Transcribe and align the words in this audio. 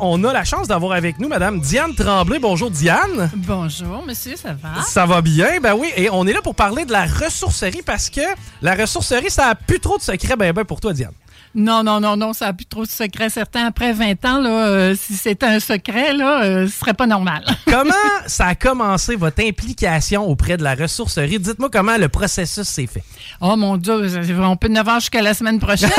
On 0.00 0.24
a 0.24 0.32
la 0.32 0.42
chance 0.42 0.68
d'avoir 0.68 0.92
avec 0.92 1.18
nous 1.18 1.28
Madame 1.28 1.60
Diane 1.60 1.94
Tremblay. 1.94 2.38
Bonjour 2.38 2.70
Diane. 2.70 3.30
Bonjour, 3.36 4.02
monsieur, 4.06 4.36
ça 4.36 4.54
va? 4.54 4.80
Ça 4.82 5.04
va 5.04 5.20
bien, 5.20 5.60
ben 5.60 5.74
oui. 5.74 5.92
Et 5.96 6.08
on 6.10 6.26
est 6.26 6.32
là 6.32 6.40
pour 6.40 6.54
parler 6.54 6.86
de 6.86 6.92
la 6.92 7.04
ressourcerie 7.04 7.82
parce 7.84 8.08
que 8.08 8.22
la 8.62 8.74
ressourcerie, 8.74 9.30
ça 9.30 9.48
a 9.48 9.54
plus 9.54 9.80
trop 9.80 9.98
de 9.98 10.02
secrets 10.02 10.34
ben, 10.34 10.52
ben 10.52 10.64
pour 10.64 10.80
toi, 10.80 10.94
Diane. 10.94 11.12
Non, 11.54 11.82
non, 11.82 12.00
non, 12.00 12.16
non, 12.16 12.32
ça 12.32 12.46
n'a 12.46 12.52
plus 12.54 12.64
trop 12.64 12.84
de 12.84 12.90
secret. 12.90 13.28
Certains, 13.28 13.66
après 13.66 13.92
20 13.92 14.24
ans, 14.24 14.40
là, 14.40 14.50
euh, 14.50 14.94
si 14.98 15.14
c'était 15.14 15.46
un 15.46 15.60
secret, 15.60 16.14
là, 16.14 16.44
euh, 16.44 16.66
ce 16.66 16.78
serait 16.78 16.94
pas 16.94 17.06
normal. 17.06 17.44
Comment 17.66 17.92
ça 18.26 18.46
a 18.46 18.54
commencé 18.54 19.16
votre 19.16 19.42
implication 19.44 20.26
auprès 20.26 20.56
de 20.56 20.62
la 20.62 20.74
ressourcerie? 20.74 21.38
Dites-moi 21.38 21.68
comment 21.70 21.96
le 21.96 22.08
processus 22.08 22.66
s'est 22.66 22.86
fait. 22.86 23.02
Oh 23.40 23.56
mon 23.56 23.76
Dieu, 23.76 23.94
on 24.40 24.56
peut 24.56 24.68
ne 24.68 24.82
voir 24.82 25.00
jusqu'à 25.00 25.22
la 25.22 25.34
semaine 25.34 25.58
prochaine. 25.58 25.90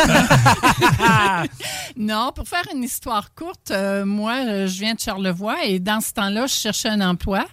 non, 1.98 2.32
pour 2.36 2.48
faire 2.48 2.64
une 2.74 2.84
histoire 2.84 3.34
courte, 3.34 3.72
euh, 3.72 4.06
moi, 4.06 4.36
euh, 4.48 4.68
je 4.68 4.80
viens 4.80 4.94
de 4.94 5.00
Charlevoix 5.00 5.66
et 5.66 5.80
dans 5.80 6.02
ce 6.02 6.14
temps-là, 6.14 6.48
je 6.48 6.54
cherchais 6.54 6.90
un 6.90 7.02
emploi. 7.02 7.46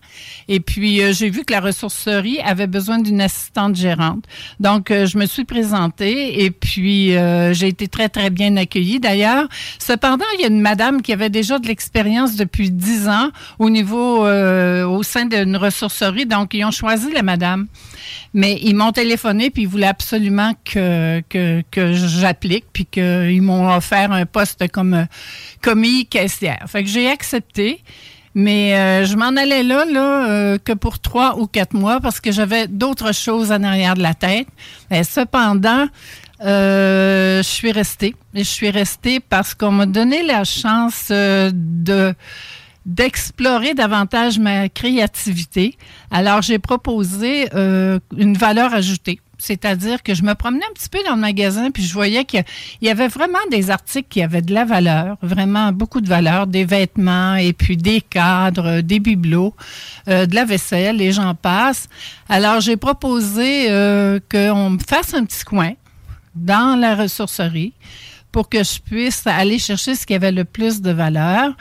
Et 0.48 0.60
puis, 0.60 1.00
j'ai 1.12 1.30
vu 1.30 1.44
que 1.44 1.52
la 1.52 1.60
ressourcerie 1.60 2.40
avait 2.40 2.66
besoin 2.66 2.98
d'une 2.98 3.20
assistante 3.20 3.76
gérante. 3.76 4.24
Donc, 4.58 4.88
je 4.88 5.18
me 5.18 5.26
suis 5.26 5.44
présentée 5.44 6.44
et 6.44 6.50
puis 6.50 7.12
j'ai 7.52 7.68
été 7.68 7.88
très, 7.90 8.08
très 8.08 8.30
bien 8.30 8.56
accueillie 8.56 9.00
d'ailleurs. 9.00 9.48
Cependant, 9.78 10.24
il 10.34 10.42
y 10.42 10.44
a 10.44 10.48
une 10.48 10.60
madame 10.60 11.02
qui 11.02 11.12
avait 11.12 11.30
déjà 11.30 11.58
de 11.58 11.66
l'expérience 11.66 12.36
depuis 12.36 12.70
dix 12.70 13.08
ans 13.08 13.30
au 13.58 13.70
niveau, 13.70 14.24
euh, 14.26 14.86
au 14.86 15.02
sein 15.02 15.26
d'une 15.26 15.56
ressourcerie. 15.56 16.26
Donc, 16.26 16.54
ils 16.54 16.64
ont 16.64 16.70
choisi 16.70 17.10
la 17.12 17.22
madame. 17.22 17.66
Mais 18.32 18.58
ils 18.62 18.74
m'ont 18.74 18.92
téléphoné 18.92 19.50
puis 19.50 19.62
ils 19.62 19.68
voulaient 19.68 19.86
absolument 19.86 20.52
que, 20.64 21.20
que, 21.28 21.62
que 21.70 21.92
j'applique 21.92 22.66
puis 22.72 22.86
qu'ils 22.86 23.42
m'ont 23.42 23.74
offert 23.74 24.12
un 24.12 24.26
poste 24.26 24.68
comme 24.70 24.94
euh, 24.94 25.04
commis 25.62 26.06
caissière. 26.06 26.64
Fait 26.68 26.84
que 26.84 26.88
j'ai 26.88 27.08
accepté. 27.08 27.80
Mais 28.34 28.76
euh, 28.76 29.04
je 29.04 29.16
m'en 29.16 29.36
allais 29.36 29.62
là, 29.62 29.84
là, 29.84 30.30
euh, 30.30 30.58
que 30.58 30.72
pour 30.72 31.00
trois 31.00 31.38
ou 31.38 31.46
quatre 31.46 31.74
mois 31.74 32.00
parce 32.00 32.20
que 32.20 32.30
j'avais 32.30 32.68
d'autres 32.68 33.12
choses 33.12 33.50
en 33.50 33.62
arrière 33.62 33.94
de 33.94 34.02
la 34.02 34.14
tête. 34.14 34.46
Mais 34.90 35.02
cependant, 35.02 35.86
euh, 36.44 37.38
je 37.38 37.48
suis 37.48 37.72
restée. 37.72 38.14
Je 38.34 38.42
suis 38.42 38.70
restée 38.70 39.18
parce 39.18 39.54
qu'on 39.54 39.72
m'a 39.72 39.86
donné 39.86 40.22
la 40.22 40.44
chance 40.44 41.08
de 41.10 42.14
d'explorer 42.86 43.74
davantage 43.74 44.38
ma 44.38 44.70
créativité. 44.70 45.76
Alors, 46.10 46.40
j'ai 46.40 46.58
proposé 46.58 47.46
une 47.52 48.34
valeur 48.34 48.72
ajoutée. 48.72 49.20
C'est-à-dire 49.40 50.02
que 50.02 50.14
je 50.14 50.22
me 50.22 50.34
promenais 50.34 50.64
un 50.70 50.74
petit 50.74 50.88
peu 50.88 50.98
dans 51.06 51.14
le 51.14 51.20
magasin, 51.20 51.70
puis 51.70 51.82
je 51.82 51.92
voyais 51.92 52.24
qu'il 52.24 52.44
y 52.82 52.88
avait 52.88 53.08
vraiment 53.08 53.38
des 53.50 53.70
articles 53.70 54.08
qui 54.08 54.22
avaient 54.22 54.42
de 54.42 54.52
la 54.52 54.64
valeur, 54.64 55.16
vraiment 55.22 55.72
beaucoup 55.72 56.00
de 56.00 56.08
valeur, 56.08 56.46
des 56.46 56.64
vêtements, 56.64 57.34
et 57.36 57.52
puis 57.52 57.76
des 57.76 58.00
cadres, 58.00 58.82
des 58.82 59.00
bibelots, 59.00 59.54
euh, 60.08 60.26
de 60.26 60.34
la 60.34 60.44
vaisselle, 60.44 61.00
et 61.00 61.12
j'en 61.12 61.34
passe. 61.34 61.88
Alors, 62.28 62.60
j'ai 62.60 62.76
proposé 62.76 63.70
euh, 63.70 64.20
qu'on 64.30 64.70
me 64.70 64.78
fasse 64.78 65.14
un 65.14 65.24
petit 65.24 65.44
coin 65.44 65.72
dans 66.34 66.78
la 66.78 66.94
ressourcerie 66.94 67.72
pour 68.30 68.48
que 68.48 68.62
je 68.62 68.78
puisse 68.80 69.26
aller 69.26 69.58
chercher 69.58 69.94
ce 69.94 70.06
qui 70.06 70.14
avait 70.14 70.32
le 70.32 70.44
plus 70.44 70.80
de 70.80 70.90
valeur 70.90 71.52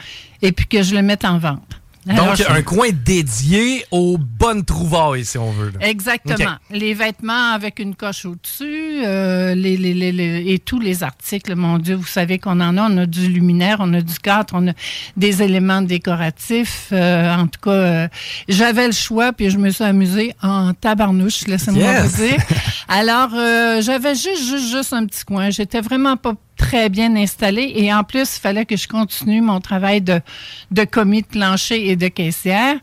et 0.42 0.52
puis 0.52 0.68
que 0.68 0.84
je 0.84 0.94
le 0.94 1.02
mette 1.02 1.26
en 1.26 1.40
vente. 1.40 1.79
Alors, 2.10 2.36
Donc, 2.36 2.44
un 2.50 2.62
coin 2.64 2.88
dédié 2.92 3.86
aux 3.92 4.18
bonnes 4.18 4.66
trouvailles, 4.66 5.24
si 5.26 5.38
on 5.38 5.52
veut. 5.52 5.72
là. 5.80 5.88
Exactement. 5.88 6.56
Les 6.72 6.94
vêtements 6.94 7.54
avec 7.54 7.80
une 7.80 7.94
coche 7.96 8.26
au-dessus, 8.26 9.02
euh, 9.06 9.54
les, 9.54 9.78
les- 9.78 9.94
les- 9.94 10.12
les- 10.12 10.52
et 10.54 10.60
tous 10.60 10.80
les 10.80 11.04
articles. 11.04 11.54
Mon 11.56 11.78
Dieu, 11.78 11.96
vous 11.96 12.08
savez 12.08 12.40
qu'on 12.40 12.60
en 12.62 12.78
a. 12.78 12.90
On 12.90 12.98
a 12.98 13.06
du 13.06 13.28
luminaire, 13.28 13.78
on 13.80 13.94
a 13.94 14.02
du 14.02 14.18
cadre, 14.20 14.54
on 14.56 14.68
a 14.70 14.74
des 15.18 15.44
éléments 15.44 15.82
décoratifs. 15.84 16.88
Euh, 16.92 17.34
en 17.36 17.48
tout 17.48 17.60
cas, 17.62 17.70
euh, 17.72 18.08
j'avais 18.48 18.88
le 18.88 18.94
choix, 18.94 19.32
puis 19.32 19.50
je 19.50 19.58
me 19.58 19.70
suis 19.70 19.84
amusée 19.84 20.34
en 20.42 20.74
tabarnouche, 20.74 21.46
laissez-moi 21.48 21.84
Yes. 21.84 22.06
vous 22.16 22.24
dire. 22.26 22.38
Alors, 22.88 23.30
euh, 23.36 23.82
j'avais 23.82 24.16
juste, 24.16 24.44
juste, 24.44 24.72
juste 24.76 24.94
un 24.94 25.06
petit 25.06 25.24
coin. 25.26 25.50
J'étais 25.52 25.82
vraiment 25.82 26.18
pas 26.18 26.34
très 26.70 26.90
bien 26.90 27.16
installée 27.16 27.72
et 27.76 27.92
en 27.92 28.04
plus, 28.04 28.38
il 28.38 28.40
fallait 28.40 28.66
que 28.66 28.78
je 28.78 28.88
continue 28.88 29.42
mon 29.42 29.60
travail 29.60 30.02
de, 30.02 30.22
de 30.70 30.84
commis 30.84 31.24
de 31.24 31.28
plancher 31.28 31.90
et 31.90 31.96
de 31.96 32.10
caissière. 32.10 32.76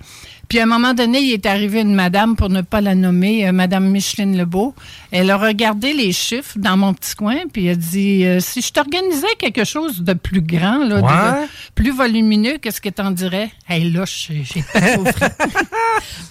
Puis 0.49 0.61
à 0.61 0.63
un 0.63 0.67
moment 0.67 0.95
donné, 0.95 1.19
il 1.21 1.33
est 1.33 1.47
arrivé 1.47 1.81
une 1.81 1.95
madame, 1.95 2.37
pour 2.37 2.49
ne 2.49 2.61
pas 2.63 2.81
la 2.81 2.95
nommer, 2.95 3.49
euh, 3.49 3.53
Madame 3.53 3.89
Micheline 3.91 4.37
Lebeau. 4.39 4.75
Elle 5.11 5.31
a 5.31 5.37
regardé 5.37 5.93
les 5.93 6.13
chiffres 6.13 6.57
dans 6.57 6.77
mon 6.77 6.95
petit 6.95 7.15
coin, 7.15 7.37
puis 7.53 7.67
elle 7.67 7.73
a 7.73 7.77
dit 7.77 8.25
euh, 8.25 8.39
si 8.41 8.63
je 8.63 8.73
t'organisais 8.73 9.27
quelque 9.39 9.65
chose 9.65 10.03
de 10.03 10.13
plus 10.13 10.41
grand, 10.43 10.85
là, 10.85 11.01
de- 11.43 11.49
plus 11.75 11.91
volumineux, 11.91 12.59
qu'est-ce 12.61 12.81
que 12.81 12.89
t'en 12.89 13.11
dirais 13.11 13.51
Hey, 13.69 13.91
là, 13.91 14.05
j'ai 14.07 14.45
pas. 14.73 14.81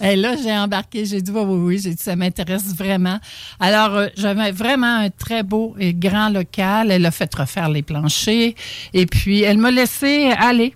Et 0.02 0.16
là, 0.16 0.34
j'ai 0.42 0.52
embarqué, 0.52 1.04
j'ai 1.04 1.20
dit 1.20 1.30
oui, 1.30 1.42
oui, 1.44 1.58
oui, 1.58 1.80
j'ai 1.82 1.90
dit 1.90 2.02
ça 2.02 2.16
m'intéresse 2.16 2.74
vraiment. 2.74 3.18
Alors, 3.60 3.94
euh, 3.96 4.06
j'avais 4.16 4.50
vraiment 4.52 4.96
un 5.00 5.10
très 5.10 5.42
beau 5.42 5.74
et 5.78 5.92
grand 5.94 6.28
local. 6.30 6.90
Elle 6.90 7.04
a 7.06 7.10
fait 7.10 7.32
refaire 7.34 7.68
les 7.68 7.82
planchers 7.82 8.54
et 8.94 9.06
puis 9.06 9.42
elle 9.42 9.58
m'a 9.58 9.70
laissé 9.70 10.30
aller. 10.38 10.74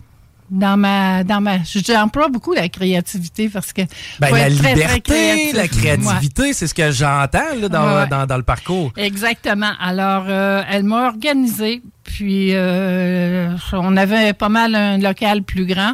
Dans 0.50 0.76
ma 0.76 1.22
dans 1.24 1.40
ma 1.40 1.58
j'emploie 1.64 2.28
beaucoup 2.28 2.52
la 2.52 2.68
créativité 2.68 3.48
parce 3.48 3.72
que 3.72 3.82
Ben, 4.18 4.30
la 4.32 4.48
être 4.48 4.56
très, 4.58 4.72
très 4.72 4.74
liberté, 4.74 5.52
la 5.52 5.62
Ouais. 5.62 5.68
créativité, 5.68 6.52
c'est 6.52 6.66
ce 6.66 6.74
que 6.74 6.90
j'entends 6.90 7.54
là, 7.60 7.68
dans, 7.68 7.96
Ouais. 8.00 8.06
dans, 8.08 8.26
dans 8.26 8.36
le 8.36 8.42
parcours. 8.42 8.92
Exactement. 8.96 9.72
Alors, 9.80 10.24
euh, 10.28 10.62
elle 10.70 10.82
m'a 10.84 11.06
organisé, 11.08 11.82
puis 12.04 12.50
euh, 12.54 13.50
on 13.72 13.96
avait 13.96 14.32
pas 14.32 14.48
mal 14.48 14.74
un 14.74 14.98
local 14.98 15.42
plus 15.42 15.66
grand. 15.66 15.92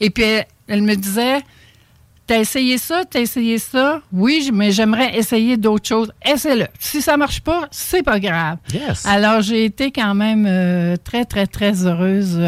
Et 0.00 0.10
puis, 0.10 0.22
elle, 0.24 0.46
elle 0.68 0.82
me 0.82 0.94
disait, 0.94 1.40
t'as 2.26 2.38
essayé 2.40 2.76
ça, 2.78 3.02
t'as 3.08 3.20
essayé 3.20 3.58
ça? 3.58 4.00
Oui, 4.12 4.50
mais 4.52 4.72
j'aimerais 4.72 5.16
essayer 5.16 5.56
d'autres 5.56 5.86
choses. 5.86 6.12
Essaie-le. 6.24 6.66
Si 6.80 7.00
ça 7.02 7.16
marche 7.16 7.40
pas, 7.40 7.68
c'est 7.70 8.02
pas 8.02 8.18
grave. 8.18 8.58
Yes. 8.72 9.04
Alors, 9.06 9.42
j'ai 9.42 9.64
été 9.64 9.90
quand 9.92 10.14
même 10.14 10.44
euh, 10.48 10.96
très, 10.96 11.24
très, 11.24 11.46
très 11.46 11.84
heureuse 11.86 12.38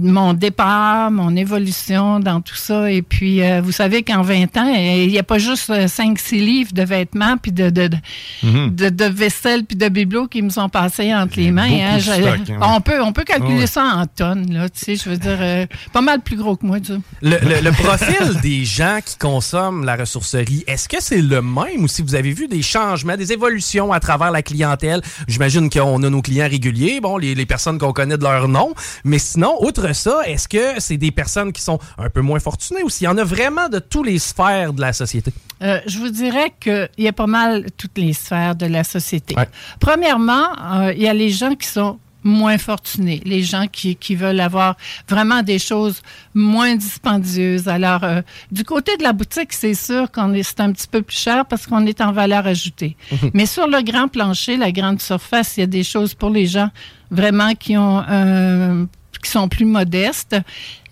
mon 0.00 0.34
départ, 0.34 1.10
mon 1.10 1.34
évolution 1.36 2.20
dans 2.20 2.40
tout 2.40 2.54
ça. 2.56 2.90
Et 2.90 3.02
puis, 3.02 3.42
euh, 3.42 3.60
vous 3.62 3.72
savez 3.72 4.02
qu'en 4.02 4.22
20 4.22 4.56
ans, 4.56 4.72
euh, 4.74 5.04
il 5.04 5.08
n'y 5.08 5.18
a 5.18 5.22
pas 5.22 5.38
juste 5.38 5.70
5-6 5.70 6.36
livres 6.38 6.72
de 6.72 6.82
vêtements, 6.82 7.36
puis 7.36 7.52
de, 7.52 7.70
de, 7.70 7.88
de, 7.88 7.96
Mhm. 8.42 8.74
de, 8.74 8.88
de 8.88 9.04
vaisselle, 9.04 9.64
puis 9.64 9.76
de 9.76 9.88
bibelots 9.88 10.28
qui 10.28 10.42
me 10.42 10.50
sont 10.50 10.68
passés 10.68 11.14
entre 11.14 11.34
les 11.36 11.50
mains. 11.50 11.68
hein. 11.68 11.96
de 11.96 12.00
Je- 12.00 12.12
stock, 12.12 12.50
hein. 12.50 12.58
on, 12.62 12.80
peut, 12.80 13.02
on 13.02 13.12
peut 13.12 13.24
calculer 13.24 13.58
Ouais. 13.60 13.66
ça 13.66 13.84
en 13.84 14.06
tonnes, 14.06 14.52
là. 14.52 14.68
Tu 14.68 14.78
sais, 14.84 14.96
je 14.96 15.08
veux 15.10 15.16
dire, 15.16 15.38
euh, 15.40 15.66
pas 15.92 16.00
mal 16.00 16.20
plus 16.20 16.36
gros 16.36 16.56
que 16.56 16.64
moi, 16.66 16.80
tu 16.80 16.92
sais. 16.94 16.98
Le, 17.22 17.36
le- 17.42 17.60
le 17.62 17.72
profil 17.72 18.40
des 18.42 18.64
gens 18.64 18.98
qui 19.04 19.16
consomment 19.18 19.84
la 19.84 19.96
ressourcerie, 19.96 20.64
est-ce 20.66 20.88
que 20.88 20.96
c'est 21.00 21.20
le 21.22 21.42
même 21.42 21.82
ou 21.82 21.88
si 21.88 22.02
vous 22.02 22.14
avez 22.14 22.32
vu 22.32 22.46
des 22.48 22.62
changements, 22.62 23.16
des 23.16 23.32
évolutions 23.32 23.92
à 23.92 24.00
travers 24.00 24.30
la 24.30 24.42
clientèle? 24.42 25.02
J'imagine 25.26 25.70
qu'on 25.70 26.02
a 26.02 26.10
nos 26.10 26.22
clients 26.22 26.48
réguliers, 26.48 27.00
bon, 27.00 27.16
les, 27.16 27.34
les 27.34 27.46
personnes 27.46 27.78
qu'on 27.78 27.92
connaît 27.92 28.16
de 28.18 28.22
leur 28.22 28.48
nom, 28.48 28.74
mais 29.04 29.18
sinon, 29.18 29.54
outre 29.60 29.87
ça, 29.92 30.22
est-ce 30.26 30.48
que 30.48 30.80
c'est 30.80 30.96
des 30.96 31.10
personnes 31.10 31.52
qui 31.52 31.62
sont 31.62 31.78
un 31.96 32.10
peu 32.10 32.20
moins 32.20 32.40
fortunées 32.40 32.82
ou 32.82 32.90
s'il 32.90 33.04
y 33.04 33.08
en 33.08 33.18
a 33.18 33.24
vraiment 33.24 33.68
de 33.68 33.78
tous 33.78 34.02
les 34.02 34.18
sphères 34.18 34.72
de 34.72 34.80
la 34.80 34.92
société? 34.92 35.32
Euh, 35.62 35.80
je 35.86 35.98
vous 35.98 36.10
dirais 36.10 36.52
qu'il 36.60 36.88
y 36.98 37.08
a 37.08 37.12
pas 37.12 37.26
mal 37.26 37.66
toutes 37.76 37.98
les 37.98 38.12
sphères 38.12 38.54
de 38.54 38.66
la 38.66 38.84
société. 38.84 39.34
Ouais. 39.34 39.48
Premièrement, 39.80 40.48
euh, 40.72 40.92
il 40.94 41.02
y 41.02 41.08
a 41.08 41.14
les 41.14 41.30
gens 41.30 41.54
qui 41.54 41.66
sont 41.66 41.98
moins 42.24 42.58
fortunés, 42.58 43.22
les 43.24 43.42
gens 43.42 43.66
qui, 43.70 43.96
qui 43.96 44.14
veulent 44.14 44.40
avoir 44.40 44.76
vraiment 45.08 45.42
des 45.42 45.58
choses 45.58 46.02
moins 46.34 46.74
dispendieuses. 46.76 47.68
Alors, 47.68 48.04
euh, 48.04 48.22
du 48.50 48.64
côté 48.64 48.96
de 48.96 49.02
la 49.02 49.12
boutique, 49.12 49.52
c'est 49.52 49.74
sûr 49.74 50.10
qu'on 50.10 50.34
est, 50.34 50.42
c'est 50.42 50.60
un 50.60 50.72
petit 50.72 50.88
peu 50.88 51.02
plus 51.02 51.16
cher 51.16 51.46
parce 51.46 51.66
qu'on 51.66 51.86
est 51.86 52.00
en 52.00 52.12
valeur 52.12 52.46
ajoutée. 52.46 52.96
Mais 53.34 53.46
sur 53.46 53.66
le 53.66 53.82
grand 53.82 54.08
plancher, 54.08 54.56
la 54.56 54.72
grande 54.72 55.00
surface, 55.00 55.56
il 55.56 55.60
y 55.60 55.62
a 55.62 55.66
des 55.66 55.84
choses 55.84 56.14
pour 56.14 56.30
les 56.30 56.46
gens 56.46 56.70
vraiment 57.10 57.54
qui 57.54 57.76
ont 57.76 58.04
euh, 58.08 58.84
qui 59.22 59.30
sont 59.30 59.48
plus 59.48 59.64
modestes. 59.64 60.36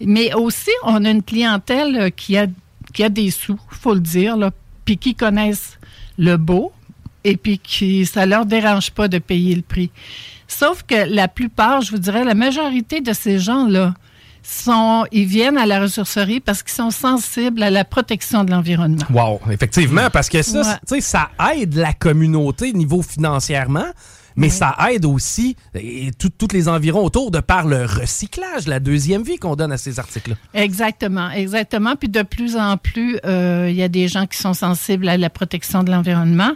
Mais 0.00 0.34
aussi, 0.34 0.70
on 0.82 1.04
a 1.04 1.10
une 1.10 1.22
clientèle 1.22 2.12
qui 2.12 2.36
a, 2.36 2.46
qui 2.92 3.02
a 3.04 3.08
des 3.08 3.30
sous, 3.30 3.58
faut 3.70 3.94
le 3.94 4.00
dire, 4.00 4.36
là, 4.36 4.50
puis 4.84 4.96
qui 4.98 5.14
connaissent 5.14 5.78
le 6.18 6.36
beau 6.36 6.72
et 7.24 7.36
puis 7.36 7.58
qui 7.58 8.06
ça 8.06 8.24
leur 8.26 8.46
dérange 8.46 8.90
pas 8.92 9.08
de 9.08 9.18
payer 9.18 9.54
le 9.54 9.62
prix. 9.62 9.90
Sauf 10.48 10.82
que 10.84 10.94
la 11.12 11.26
plupart, 11.28 11.80
je 11.82 11.90
vous 11.90 11.98
dirais, 11.98 12.22
la 12.24 12.34
majorité 12.34 13.00
de 13.00 13.12
ces 13.12 13.38
gens-là 13.40 13.94
sont, 14.44 15.04
ils 15.10 15.26
viennent 15.26 15.58
à 15.58 15.66
la 15.66 15.80
ressourcerie 15.80 16.38
parce 16.38 16.62
qu'ils 16.62 16.72
sont 16.74 16.92
sensibles 16.92 17.62
à 17.64 17.70
la 17.70 17.84
protection 17.84 18.44
de 18.44 18.52
l'environnement. 18.52 19.02
Wow, 19.10 19.40
effectivement, 19.50 20.08
parce 20.12 20.28
que 20.28 20.40
ça, 20.42 20.78
Ouais. 20.88 21.00
ça 21.00 21.30
aide 21.56 21.74
la 21.74 21.92
communauté 21.92 22.72
niveau 22.72 23.02
financièrement, 23.02 23.86
mais 24.36 24.48
ça 24.50 24.76
aide 24.90 25.04
aussi 25.04 25.56
et 25.74 26.10
tout- 26.18 26.28
tous 26.30 26.48
les 26.52 26.68
environs 26.68 27.04
autour 27.04 27.30
de 27.30 27.40
par 27.40 27.66
le 27.66 27.84
recyclage, 27.84 28.66
la 28.66 28.80
deuxième 28.80 29.22
vie 29.22 29.36
qu'on 29.38 29.56
donne 29.56 29.72
à 29.72 29.76
ces 29.78 29.98
articles-là. 29.98 30.36
Exactement, 30.54 31.30
exactement. 31.30 31.96
Puis 31.96 32.08
de 32.08 32.22
plus 32.22 32.56
en 32.56 32.76
plus, 32.76 33.18
euh, 33.24 33.66
il 33.70 33.76
y 33.76 33.82
a 33.82 33.88
des 33.88 34.08
gens 34.08 34.26
qui 34.26 34.38
sont 34.38 34.54
sensibles 34.54 35.08
à 35.08 35.16
la 35.16 35.30
protection 35.30 35.82
de 35.82 35.90
l'environnement. 35.90 36.52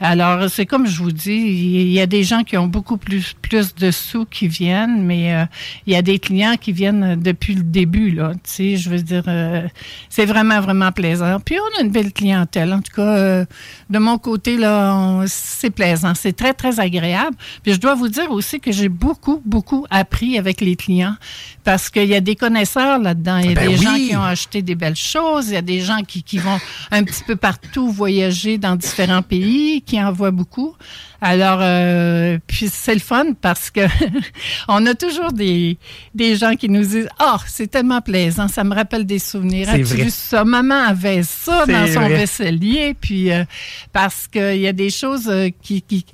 Alors, 0.00 0.48
c'est 0.48 0.66
comme 0.66 0.86
je 0.86 1.02
vous 1.02 1.12
dis, 1.12 1.32
il 1.32 1.90
y 1.92 2.00
a 2.00 2.06
des 2.06 2.22
gens 2.24 2.42
qui 2.44 2.56
ont 2.56 2.66
beaucoup 2.66 2.96
plus, 2.96 3.34
plus 3.42 3.74
de 3.74 3.90
sous 3.90 4.24
qui 4.24 4.48
viennent, 4.48 5.02
mais 5.04 5.34
euh, 5.34 5.44
il 5.86 5.92
y 5.92 5.96
a 5.96 6.02
des 6.02 6.18
clients 6.18 6.56
qui 6.60 6.72
viennent 6.72 7.20
depuis 7.20 7.54
le 7.54 7.62
début, 7.62 8.10
là. 8.10 8.32
Tu 8.34 8.40
sais, 8.44 8.76
je 8.76 8.90
veux 8.90 9.00
dire, 9.02 9.24
euh, 9.28 9.66
c'est 10.08 10.26
vraiment, 10.26 10.60
vraiment 10.60 10.92
plaisant. 10.92 11.40
Puis 11.40 11.56
on 11.58 11.80
a 11.80 11.84
une 11.84 11.90
belle 11.90 12.12
clientèle. 12.12 12.72
En 12.72 12.80
tout 12.80 12.92
cas, 12.94 13.44
de 13.90 13.98
mon 13.98 14.18
côté, 14.18 14.56
là, 14.56 15.24
c'est 15.26 15.70
plaisant. 15.70 16.14
C'est 16.14 16.34
très, 16.36 16.52
très 16.54 16.78
agréable. 16.80 17.23
Puis 17.62 17.74
je 17.74 17.80
dois 17.80 17.94
vous 17.94 18.08
dire 18.08 18.30
aussi 18.30 18.60
que 18.60 18.72
j'ai 18.72 18.88
beaucoup, 18.88 19.42
beaucoup 19.44 19.86
appris 19.90 20.38
avec 20.38 20.60
les 20.60 20.76
clients 20.76 21.16
parce 21.64 21.90
qu'il 21.90 22.06
y 22.06 22.14
a 22.14 22.20
des 22.20 22.36
connaisseurs 22.36 22.98
là-dedans. 22.98 23.38
Il 23.38 23.50
y 23.50 23.52
a 23.52 23.54
Ben 23.54 23.68
des 23.68 23.76
gens 23.76 23.94
qui 23.94 24.16
ont 24.16 24.22
acheté 24.22 24.62
des 24.62 24.74
belles 24.74 24.96
choses. 24.96 25.48
Il 25.48 25.54
y 25.54 25.56
a 25.56 25.62
des 25.62 25.80
gens 25.80 26.02
qui, 26.06 26.22
qui 26.22 26.38
vont 26.38 26.58
un 26.90 27.04
petit 27.04 27.24
peu 27.24 27.36
partout 27.36 27.90
voyager 27.90 28.58
dans 28.58 28.76
différents 28.76 29.22
pays, 29.22 29.82
qui 29.82 30.02
en 30.02 30.12
voient 30.12 30.30
beaucoup. 30.30 30.74
Alors, 31.20 31.60
euh, 31.62 32.38
puis 32.46 32.68
c'est 32.70 32.92
le 32.92 33.00
fun 33.00 33.32
parce 33.40 33.70
que 33.70 33.80
on 34.68 34.84
a 34.84 34.94
toujours 34.94 35.32
des, 35.32 35.78
des 36.14 36.36
gens 36.36 36.54
qui 36.54 36.68
nous 36.68 36.82
disent 36.82 37.08
«Oh, 37.20 37.36
c'est 37.46 37.70
tellement 37.70 38.02
plaisant, 38.02 38.46
ça 38.46 38.62
me 38.62 38.74
rappelle 38.74 39.06
des 39.06 39.18
souvenirs. 39.18 39.70
As-tu 39.70 39.84
vrai. 39.84 40.02
vu 40.04 40.10
ça? 40.10 40.44
Maman 40.44 40.88
avait 40.88 41.22
ça 41.22 41.64
dans 41.64 41.86
son 41.86 42.00
vrai. 42.00 42.16
vaisselier.» 42.16 42.94
Puis 43.00 43.32
euh, 43.32 43.44
parce 43.90 44.28
qu'il 44.28 44.58
y 44.58 44.68
a 44.68 44.74
des 44.74 44.90
choses 44.90 45.28
euh, 45.28 45.48
qui... 45.62 45.80
qui 45.80 46.04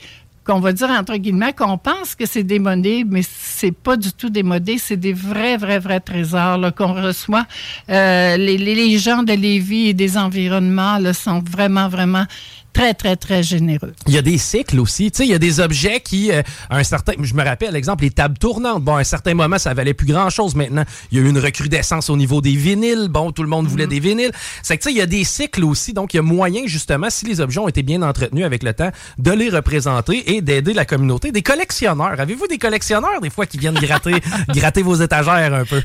qu'on 0.50 0.58
va 0.58 0.72
dire 0.72 0.90
entre 0.90 1.16
guillemets 1.16 1.52
qu'on 1.52 1.78
pense 1.78 2.16
que 2.16 2.26
c'est 2.26 2.42
démodé, 2.42 3.04
mais 3.08 3.22
c'est 3.22 3.70
pas 3.70 3.96
du 3.96 4.12
tout 4.12 4.30
démodé, 4.30 4.78
c'est 4.78 4.96
des 4.96 5.12
vrais, 5.12 5.56
vrais, 5.56 5.78
vrais 5.78 6.00
trésors 6.00 6.74
qu'on 6.74 6.92
reçoit. 6.92 7.46
Euh, 7.88 8.36
les, 8.36 8.58
les, 8.58 8.74
les 8.74 8.98
gens 8.98 9.22
de 9.22 9.32
Lévis 9.32 9.90
et 9.90 9.94
des 9.94 10.18
environnements 10.18 10.98
là, 10.98 11.12
sont 11.12 11.40
vraiment, 11.48 11.88
vraiment 11.88 12.24
très, 12.72 12.94
très, 12.94 13.16
très 13.16 13.42
généreux. 13.42 13.92
Il 14.06 14.14
y 14.14 14.18
a 14.18 14.22
des 14.22 14.38
cycles 14.38 14.78
aussi. 14.80 15.10
Tu 15.10 15.18
sais, 15.18 15.24
il 15.26 15.30
y 15.30 15.34
a 15.34 15.38
des 15.38 15.60
objets 15.60 16.00
qui, 16.00 16.32
euh, 16.32 16.42
à 16.68 16.78
un 16.78 16.84
certain, 16.84 17.12
je 17.20 17.34
me 17.34 17.44
rappelle, 17.44 17.76
exemple, 17.76 18.04
les 18.04 18.10
tables 18.10 18.38
tournantes. 18.38 18.82
Bon, 18.82 18.96
à 18.96 19.00
un 19.00 19.04
certain 19.04 19.34
moment, 19.34 19.58
ça 19.58 19.74
valait 19.74 19.94
plus 19.94 20.06
grand 20.06 20.30
chose. 20.30 20.54
Maintenant, 20.54 20.84
il 21.10 21.18
y 21.18 21.20
a 21.20 21.24
eu 21.24 21.28
une 21.28 21.38
recrudescence 21.38 22.10
au 22.10 22.16
niveau 22.16 22.40
des 22.40 22.54
vinyles. 22.54 23.08
Bon, 23.08 23.32
tout 23.32 23.42
le 23.42 23.48
monde 23.48 23.66
voulait 23.66 23.86
des 23.86 24.00
vinyles. 24.00 24.32
C'est 24.62 24.76
que, 24.76 24.82
tu 24.82 24.88
sais, 24.88 24.94
il 24.94 24.98
y 24.98 25.02
a 25.02 25.06
des 25.06 25.24
cycles 25.24 25.64
aussi. 25.64 25.92
Donc, 25.92 26.14
il 26.14 26.18
y 26.18 26.20
a 26.20 26.22
moyen, 26.22 26.62
justement, 26.66 27.10
si 27.10 27.26
les 27.26 27.40
objets 27.40 27.60
ont 27.60 27.68
été 27.68 27.82
bien 27.82 28.02
entretenus 28.02 28.44
avec 28.44 28.62
le 28.62 28.74
temps, 28.74 28.90
de 29.18 29.30
les 29.32 29.50
représenter 29.50 30.34
et 30.34 30.40
d'aider 30.40 30.72
la 30.72 30.84
communauté. 30.84 31.32
Des 31.32 31.42
collectionneurs. 31.42 32.20
Avez-vous 32.20 32.46
des 32.46 32.58
collectionneurs, 32.58 33.20
des 33.20 33.30
fois, 33.30 33.46
qui 33.46 33.58
viennent 33.58 33.74
gratter, 33.74 34.14
gratter 34.48 34.82
vos 34.82 34.96
étagères 34.96 35.54
un 35.54 35.64
peu? 35.64 35.82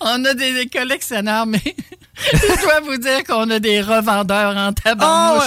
On 0.00 0.24
a 0.24 0.34
des, 0.34 0.54
des 0.54 0.66
collectionneurs, 0.66 1.46
mais 1.46 1.62
je 2.32 2.62
dois 2.62 2.80
vous 2.80 2.96
dire 2.96 3.24
qu'on 3.24 3.50
a 3.50 3.58
des 3.58 3.80
revendeurs 3.80 4.56
en 4.56 4.72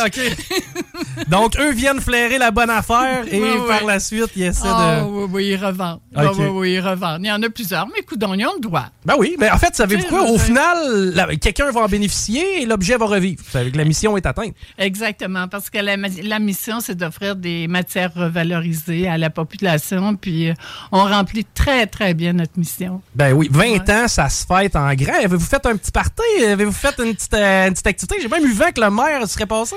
OK. 0.05 0.19
Donc, 1.27 1.57
eux 1.59 1.71
viennent 1.71 1.99
flairer 2.01 2.37
la 2.37 2.51
bonne 2.51 2.69
affaire 2.69 3.23
et 3.31 3.41
par 3.67 3.85
la 3.85 3.99
suite, 3.99 4.29
ils 4.35 4.43
essaient 4.43 4.61
Ah, 4.65 5.01
de... 5.01 5.05
oui, 5.05 5.29
oui, 5.31 5.45
ils 5.47 5.63
revendent. 5.65 5.99
Ah, 6.15 6.31
oui, 6.33 6.45
oui, 6.51 6.73
ils 6.73 6.79
revendent. 6.79 7.21
Il 7.23 7.27
y 7.27 7.31
en 7.31 7.41
a 7.43 7.49
plusieurs, 7.49 7.87
mais 7.87 8.01
coudon, 8.03 8.33
ils 8.33 8.45
ont 8.45 8.53
le 8.55 8.61
droit. 8.61 8.85
Ben 9.05 9.15
oui, 9.17 9.35
mais 9.39 9.49
en 9.49 9.57
fait, 9.57 9.75
savez-vous 9.75 10.07
quoi? 10.07 10.23
Au 10.29 10.37
final, 10.37 11.13
quelqu'un 11.41 11.71
va 11.71 11.81
en 11.81 11.87
bénéficier 11.87 12.61
et 12.61 12.65
l'objet 12.65 12.97
va 12.97 13.05
revivre. 13.05 13.41
Dire 13.53 13.71
que 13.71 13.77
la 13.77 13.85
mission 13.85 14.15
est 14.17 14.25
atteinte. 14.25 14.53
Exactement, 14.77 15.47
parce 15.47 15.69
que 15.69 15.77
la, 15.79 15.95
la 15.97 16.39
mission, 16.39 16.79
c'est 16.79 16.95
d'offrir 16.95 17.35
des 17.35 17.67
matières 17.67 18.13
revalorisées 18.13 19.07
à 19.07 19.17
la 19.17 19.29
population, 19.29 20.15
puis 20.15 20.49
euh, 20.49 20.53
on 20.91 21.03
remplit 21.03 21.45
très, 21.53 21.85
très 21.87 22.13
bien 22.13 22.33
notre 22.33 22.57
mission. 22.57 23.01
Ben 23.15 23.33
oui, 23.33 23.47
20 23.51 23.59
Ouais. 23.69 23.91
ans, 23.91 24.07
ça 24.07 24.29
se 24.29 24.45
fête 24.45 24.75
en 24.75 24.93
grand. 24.95 25.13
Avez-vous 25.23 25.39
fait 25.45 25.63
un 25.65 25.75
petit 25.77 25.91
party? 25.91 26.43
Avez-vous 26.43 26.71
fait 26.71 26.97
une 26.99 27.13
petite, 27.13 27.33
euh, 27.33 27.67
une 27.67 27.73
petite 27.73 27.87
activité? 27.87 28.15
J'ai 28.21 28.27
même 28.27 28.45
eu 28.45 28.53
vent 28.53 28.71
que 28.75 28.81
le 28.81 28.89
maire 28.89 29.27
serait 29.27 29.45
passé. 29.45 29.75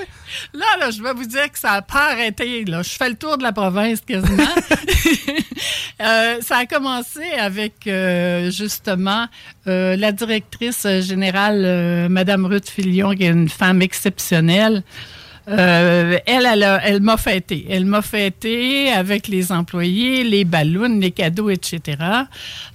Là, 0.54 0.64
là, 0.80 0.90
je 0.90 1.02
vais 1.02 1.12
vous 1.12 1.21
dire 1.26 1.50
que 1.50 1.58
ça 1.58 1.72
n'a 1.72 1.82
pas 1.82 2.12
arrêté. 2.12 2.64
Là. 2.64 2.82
Je 2.82 2.90
fais 2.90 3.08
le 3.08 3.16
tour 3.16 3.38
de 3.38 3.42
la 3.42 3.52
province 3.52 4.00
quasiment. 4.00 4.42
Euh, 6.00 6.40
ça 6.40 6.56
a 6.56 6.66
commencé 6.66 7.22
avec 7.38 7.86
euh, 7.86 8.50
justement 8.50 9.28
euh, 9.68 9.94
la 9.94 10.10
directrice 10.10 10.84
générale, 11.00 12.08
Madame 12.08 12.44
Ruth 12.44 12.68
Filion, 12.68 13.14
qui 13.14 13.22
est 13.22 13.28
une 13.28 13.48
femme 13.48 13.82
exceptionnelle. 13.82 14.82
Euh, 15.48 16.18
elle, 16.26 16.46
elle, 16.52 16.62
a- 16.62 16.80
elle 16.84 17.00
m'a 17.00 17.16
fêté. 17.16 17.66
Elle 17.68 17.84
m'a 17.84 18.00
fêté 18.02 18.90
avec 18.92 19.26
les 19.28 19.50
employés, 19.50 20.22
les 20.24 20.44
ballons, 20.44 20.98
les 21.00 21.10
cadeaux, 21.10 21.50
etc. 21.50 21.96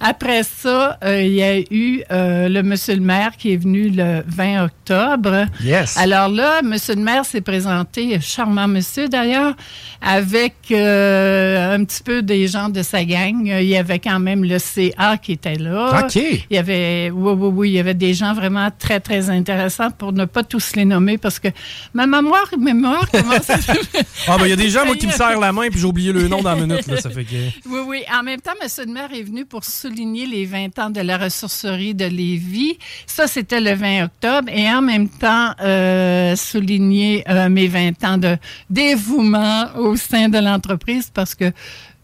Après 0.00 0.42
ça, 0.42 0.98
euh, 1.04 1.22
il 1.22 1.32
y 1.34 1.42
a 1.42 1.58
eu 1.58 2.02
euh, 2.10 2.48
le 2.48 2.62
monsieur 2.62 2.94
le 2.94 3.00
maire 3.00 3.32
qui 3.38 3.52
est 3.52 3.56
venu 3.56 3.88
le 3.88 4.22
20 4.26 4.64
octobre. 4.64 5.46
Yes. 5.62 5.96
Alors 5.96 6.28
là, 6.28 6.60
monsieur 6.62 6.94
le 6.94 7.02
maire 7.02 7.24
s'est 7.24 7.40
présenté, 7.40 8.20
charmant 8.20 8.68
monsieur 8.68 9.08
d'ailleurs, 9.08 9.54
avec 10.02 10.54
un 10.70 11.84
petit 11.84 12.02
peu 12.04 12.22
des 12.22 12.46
gens 12.48 12.68
de 12.68 12.82
sa 12.82 13.04
gang. 13.04 13.46
Il 13.46 13.64
y 13.66 13.76
avait 13.76 13.98
quand 13.98 14.20
même 14.20 14.44
le 14.44 14.58
CA 14.58 15.16
qui 15.16 15.32
était 15.32 15.56
là. 15.56 16.02
OK. 16.04 16.16
Il 16.16 16.42
y 16.50 16.58
avait, 16.58 17.10
oui, 17.12 17.32
oui, 17.36 17.50
oui, 17.54 17.68
il 17.70 17.74
y 17.74 17.78
avait 17.78 17.94
des 17.94 18.14
gens 18.14 18.34
vraiment 18.34 18.68
très, 18.78 19.00
très 19.00 19.30
intéressants 19.30 19.90
pour 19.90 20.12
ne 20.12 20.24
pas 20.24 20.44
tous 20.44 20.76
les 20.76 20.84
nommer 20.84 21.18
parce 21.18 21.38
que 21.38 21.48
ma 21.94 22.06
mémoire 22.06 22.50
mémoire. 22.58 23.06
Comment 23.10 23.40
ça 23.42 23.56
Ah, 24.26 24.36
ben, 24.38 24.46
il 24.46 24.50
y 24.50 24.52
a 24.52 24.56
des 24.56 24.70
gens, 24.70 24.84
moi, 24.84 24.96
qui 24.96 25.06
me 25.06 25.12
serrent 25.12 25.40
la 25.40 25.52
main, 25.52 25.68
puis 25.68 25.80
j'ai 25.80 25.86
oublié 25.86 26.12
le 26.12 26.28
nom 26.28 26.42
dans 26.42 26.54
la 26.54 26.66
minute, 26.66 26.86
là, 26.86 27.00
ça 27.00 27.10
fait 27.10 27.24
que... 27.24 27.34
Oui, 27.68 27.80
oui. 27.86 28.04
En 28.12 28.22
même 28.22 28.40
temps, 28.40 28.52
M. 28.60 28.86
de 28.86 28.92
maire 28.92 29.10
est 29.12 29.22
venu 29.22 29.44
pour 29.44 29.64
souligner 29.64 30.26
les 30.26 30.44
20 30.44 30.78
ans 30.78 30.90
de 30.90 31.00
la 31.00 31.18
ressourcerie 31.18 31.94
de 31.94 32.06
Lévis. 32.06 32.78
Ça, 33.06 33.26
c'était 33.26 33.60
le 33.60 33.74
20 33.74 34.04
octobre. 34.04 34.48
Et 34.52 34.68
en 34.68 34.82
même 34.82 35.08
temps, 35.08 35.54
euh, 35.60 36.36
souligner 36.36 37.24
euh, 37.28 37.48
mes 37.48 37.68
20 37.68 38.04
ans 38.04 38.18
de 38.18 38.36
dévouement 38.70 39.66
au 39.76 39.96
sein 39.96 40.28
de 40.28 40.38
l'entreprise 40.38 41.10
parce 41.12 41.34
que 41.34 41.52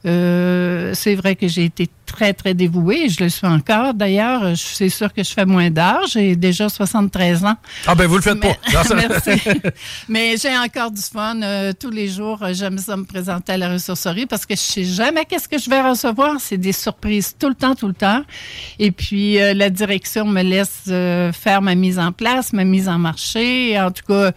euh, 0.06 0.92
c'est 0.94 1.14
vrai 1.14 1.34
que 1.37 1.49
j'ai 1.49 1.64
été 1.64 1.88
très, 2.06 2.32
très 2.34 2.52
dévouée. 2.54 3.08
Je 3.08 3.25
le 3.25 3.28
suis 3.30 3.46
encore. 3.46 3.94
D'ailleurs, 3.94 4.52
c'est 4.56 4.88
sûr 4.90 5.12
que 5.12 5.23
je 5.25 5.32
fais 5.32 5.46
moins 5.46 5.70
d'heures. 5.70 6.06
J'ai 6.11 6.37
déjà 6.37 6.68
73 6.68 7.44
ans. 7.44 7.56
Ah 7.87 7.94
ben, 7.94 8.06
vous 8.06 8.16
le 8.16 8.23
faites 8.23 8.38
Mais- 8.42 8.56
pas. 8.73 8.82
Merci. 8.94 9.40
Mais 10.08 10.37
j'ai 10.37 10.56
encore 10.56 10.90
du 10.90 11.00
fun. 11.00 11.40
Euh, 11.42 11.73
tous 11.78 11.90
les 11.90 12.08
jours, 12.08 12.38
j'aime 12.52 12.78
ça 12.78 12.96
me 12.96 13.04
présenter 13.04 13.52
à 13.52 13.56
la 13.56 13.73
ressourcerie 13.73 14.26
parce 14.26 14.44
que 14.46 14.54
je 14.54 14.61
sais 14.61 14.84
jamais 14.84 15.25
qu'est-ce 15.25 15.49
que 15.49 15.58
je 15.58 15.70
vais 15.70 15.80
recevoir. 15.82 16.37
C'est 16.38 16.58
des 16.58 16.73
surprises 16.73 17.34
tout 17.38 17.49
le 17.49 17.54
temps, 17.54 17.75
tout 17.75 17.88
le 17.88 17.94
temps. 17.94 18.23
Et 18.78 18.90
puis, 18.92 19.40
euh, 19.40 19.54
la 19.54 19.70
direction 19.70 20.25
me 20.26 20.42
laisse 20.42 20.82
faire 21.32 21.62
ma 21.62 21.75
mise 21.75 21.99
en 21.99 22.12
place, 22.12 22.52
ma 22.52 22.64
mise 22.64 22.88
en 22.88 22.99
marché. 22.99 23.80
En 23.80 23.90
tout 23.90 24.04
cas, 24.06 24.32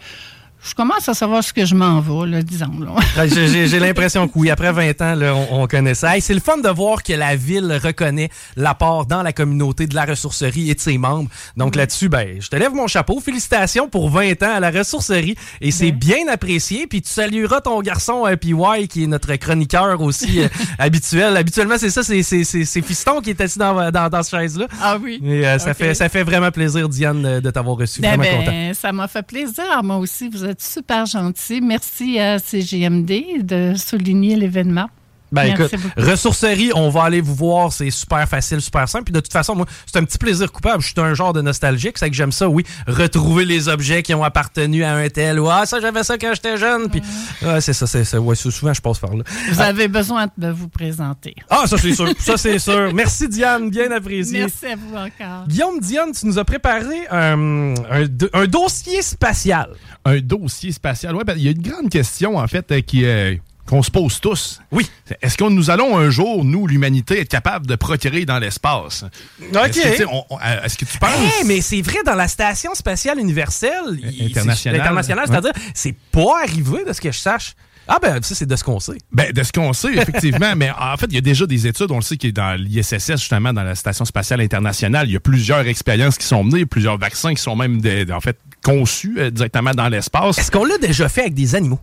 je 0.62 0.74
commence 0.74 1.08
à 1.08 1.14
savoir 1.14 1.42
ce 1.44 1.52
que 1.52 1.64
je 1.64 1.74
m'en 1.74 2.00
vais, 2.00 2.28
là, 2.30 2.42
disons. 2.42 2.66
Là. 2.80 2.90
Ouais, 3.16 3.28
J'ai 3.28 3.78
l'impression 3.80 4.26
que 4.28 4.32
oui, 4.36 4.50
après 4.50 4.72
20 4.72 5.00
ans, 5.02 5.14
là, 5.14 5.34
on, 5.34 5.62
on 5.62 5.66
connaît 5.66 5.94
ça. 5.94 6.14
Hey, 6.16 6.20
c'est 6.20 6.34
le 6.34 6.40
fun 6.40 6.58
de 6.58 6.68
voir 6.68 7.02
que 7.02 7.12
la 7.12 7.36
ville 7.36 7.78
reconnaît 7.82 8.28
l'apport 8.56 9.06
dans 9.06 9.22
la 9.22 9.32
communauté 9.32 9.86
de 9.86 9.94
la 9.94 10.04
ressourcerie 10.04 10.70
et 10.70 10.74
de 10.74 10.80
ses 10.80 10.98
membres. 10.98 11.28
Donc 11.56 11.74
là-dessus, 11.76 12.08
ben, 12.08 12.40
je 12.40 12.48
te 12.48 12.56
lève 12.56 12.72
mon 12.74 12.86
chapeau. 12.86 13.20
Félicitations 13.20 13.88
pour 13.88 14.10
20 14.10 14.42
ans 14.42 14.54
à 14.56 14.60
la 14.60 14.70
ressourcerie. 14.70 15.36
Et 15.60 15.70
c'est 15.70 15.92
bien 15.92 16.28
apprécié. 16.30 16.86
Puis 16.86 17.02
tu 17.02 17.08
salueras 17.10 17.60
ton 17.60 17.80
garçon 17.80 18.26
euh, 18.26 18.36
PY, 18.36 18.88
qui 18.88 19.04
est 19.04 19.06
notre 19.06 19.34
chroniqueur 19.36 20.00
aussi 20.00 20.40
euh, 20.42 20.48
habituel. 20.78 21.36
Habituellement, 21.36 21.76
c'est 21.78 21.90
ça, 21.90 22.02
c'est 22.02 22.22
c'est- 22.22 22.44
c'est- 22.44 22.64
c'est 22.64 22.82
Fiston 22.82 23.20
qui 23.20 23.30
est 23.30 23.40
assis 23.40 23.58
dans, 23.58 23.90
dans, 23.90 24.08
dans 24.08 24.22
cette 24.22 24.38
chaise-là. 24.40 24.66
Ah 24.82 24.96
oui. 25.02 25.20
Et 25.24 25.46
euh, 25.46 25.58
ça, 25.58 25.72
fait, 25.74 25.94
ça 25.94 26.08
fait 26.08 26.22
vraiment 26.24 26.50
plaisir, 26.50 26.88
Diane, 26.88 27.40
de 27.40 27.50
t'avoir 27.50 27.76
reçu. 27.76 28.00
Ben, 28.00 28.16
Vraiment 28.16 28.38
content. 28.40 28.50
ben, 28.50 28.74
ça 28.74 28.92
m'a 28.92 29.08
fait 29.08 29.22
plaisir. 29.26 29.64
Moi 29.82 29.96
aussi, 29.96 30.28
vous 30.28 30.44
êtes 30.48 30.62
super 30.62 31.06
gentil. 31.06 31.60
Merci 31.60 32.18
à 32.18 32.38
CGMD 32.38 33.42
de 33.42 33.74
souligner 33.76 34.36
l'événement. 34.36 34.88
Ben 35.30 35.54
Merci 35.56 35.74
écoute, 35.74 35.80
beaucoup. 35.94 36.10
ressourcerie, 36.10 36.70
on 36.74 36.88
va 36.90 37.02
aller 37.04 37.20
vous 37.20 37.34
voir, 37.34 37.72
c'est 37.72 37.90
super 37.90 38.26
facile, 38.28 38.60
super 38.60 38.88
simple. 38.88 39.04
Puis 39.04 39.12
de 39.12 39.20
toute 39.20 39.32
façon, 39.32 39.54
moi, 39.54 39.66
c'est 39.86 39.98
un 39.98 40.04
petit 40.04 40.18
plaisir 40.18 40.50
coupable. 40.50 40.82
Je 40.82 40.88
suis 40.88 40.94
un 41.00 41.14
genre 41.14 41.32
de 41.32 41.40
nostalgique, 41.42 41.98
c'est 41.98 42.08
que 42.08 42.16
j'aime 42.16 42.32
ça, 42.32 42.48
oui, 42.48 42.64
retrouver 42.86 43.44
les 43.44 43.68
objets 43.68 44.02
qui 44.02 44.14
ont 44.14 44.24
appartenu 44.24 44.84
à 44.84 44.94
un 44.94 45.08
tel 45.08 45.38
ou 45.40 45.48
ah 45.50 45.66
ça 45.66 45.80
j'avais 45.80 46.02
ça 46.04 46.16
quand 46.18 46.32
j'étais 46.34 46.56
jeune. 46.56 46.88
Puis 46.88 47.02
ouais, 47.42 47.60
c'est 47.60 47.72
ça, 47.72 47.86
c'est 47.86 48.04
ça. 48.04 48.20
Ouais, 48.20 48.34
sou- 48.34 48.50
souvent 48.50 48.72
je 48.72 48.80
passe 48.80 48.98
par 48.98 49.14
là. 49.14 49.24
Vous 49.52 49.60
avez 49.60 49.88
besoin 49.88 50.26
de 50.38 50.48
vous 50.48 50.68
présenter. 50.68 51.34
Ah 51.50 51.64
ça 51.66 51.76
c'est 51.78 51.94
sûr, 51.94 52.08
ça 52.18 52.36
c'est 52.36 52.58
sûr. 52.58 52.92
Merci 52.94 53.28
Diane, 53.28 53.70
bien 53.70 53.90
apprécié. 53.90 54.40
Merci 54.40 54.66
à 54.66 54.76
vous 54.76 54.94
encore. 54.94 55.46
Guillaume 55.46 55.80
Diane, 55.80 56.12
tu 56.12 56.26
nous 56.26 56.38
as 56.38 56.44
préparé 56.44 57.06
un, 57.10 57.74
un, 57.90 58.04
do- 58.06 58.28
un 58.32 58.46
dossier 58.46 59.02
spatial. 59.02 59.68
Un 60.04 60.18
dossier 60.20 60.72
spatial. 60.72 61.14
Ouais, 61.16 61.24
ben, 61.24 61.34
il 61.36 61.42
y 61.42 61.48
a 61.48 61.50
une 61.50 61.60
grande 61.62 61.90
question, 61.90 62.36
en 62.38 62.46
fait, 62.46 62.70
euh, 62.72 62.80
qui, 62.80 63.04
euh, 63.04 63.34
qu'on 63.68 63.82
se 63.82 63.90
pose 63.90 64.18
tous. 64.20 64.60
Oui. 64.72 64.88
Est-ce 65.20 65.36
que 65.36 65.44
nous 65.44 65.68
allons 65.68 65.98
un 65.98 66.08
jour, 66.08 66.42
nous, 66.44 66.66
l'humanité, 66.66 67.20
être 67.20 67.28
capable 67.28 67.66
de 67.66 67.76
procréer 67.76 68.24
dans 68.24 68.38
l'espace? 68.38 69.04
Ok. 69.42 69.56
Est-ce 69.76 69.80
que, 69.80 69.96
tu 69.98 70.02
euh, 70.04 70.64
est-ce 70.64 70.78
que 70.78 70.84
tu 70.86 70.98
penses? 70.98 71.10
Hey, 71.18 71.44
mais 71.46 71.60
c'est 71.60 71.82
vrai, 71.82 71.98
dans 72.06 72.14
la 72.14 72.28
station 72.28 72.74
spatiale 72.74 73.18
universelle, 73.18 74.00
internationale. 74.20 74.56
c'est- 74.56 74.80
internationale, 74.80 75.24
c'est-à-dire, 75.28 75.52
c'est 75.74 75.94
pas 76.10 76.40
arrivé 76.42 76.84
de 76.86 76.92
ce 76.94 77.00
que 77.00 77.12
je 77.12 77.18
sache. 77.18 77.52
Ah 77.90 77.98
ben, 78.02 78.22
ça, 78.22 78.34
c'est 78.34 78.44
de 78.46 78.54
ce 78.56 78.64
qu'on 78.64 78.80
sait. 78.80 78.98
Ben, 79.12 79.32
de 79.32 79.42
ce 79.42 79.50
qu'on 79.52 79.72
sait, 79.72 79.94
effectivement, 79.94 80.52
mais 80.56 80.70
en 80.70 80.96
fait, 80.98 81.06
il 81.08 81.14
y 81.14 81.18
a 81.18 81.22
déjà 81.22 81.46
des 81.46 81.66
études, 81.66 81.90
on 81.90 81.96
le 81.96 82.02
sait, 82.02 82.16
qui 82.18 82.26
est 82.28 82.32
dans 82.32 82.54
l'ISSS, 82.58 83.12
justement, 83.18 83.52
dans 83.54 83.62
la 83.62 83.74
Station 83.74 84.04
spatiale 84.04 84.40
internationale. 84.42 85.08
Il 85.08 85.12
y 85.12 85.16
a 85.16 85.20
plusieurs 85.20 85.66
expériences 85.66 86.18
qui 86.18 86.26
sont 86.26 86.44
menées, 86.44 86.66
plusieurs 86.66 86.98
vaccins 86.98 87.32
qui 87.34 87.42
sont 87.42 87.56
même, 87.56 87.80
de- 87.80 88.10
en 88.12 88.20
fait, 88.20 88.38
conçus 88.62 89.16
euh, 89.18 89.30
directement 89.30 89.70
dans 89.72 89.88
l'espace. 89.88 90.36
Est-ce 90.38 90.50
qu'on 90.50 90.64
l'a 90.66 90.76
déjà 90.78 91.08
fait 91.08 91.22
avec 91.22 91.34
des 91.34 91.54
animaux? 91.54 91.80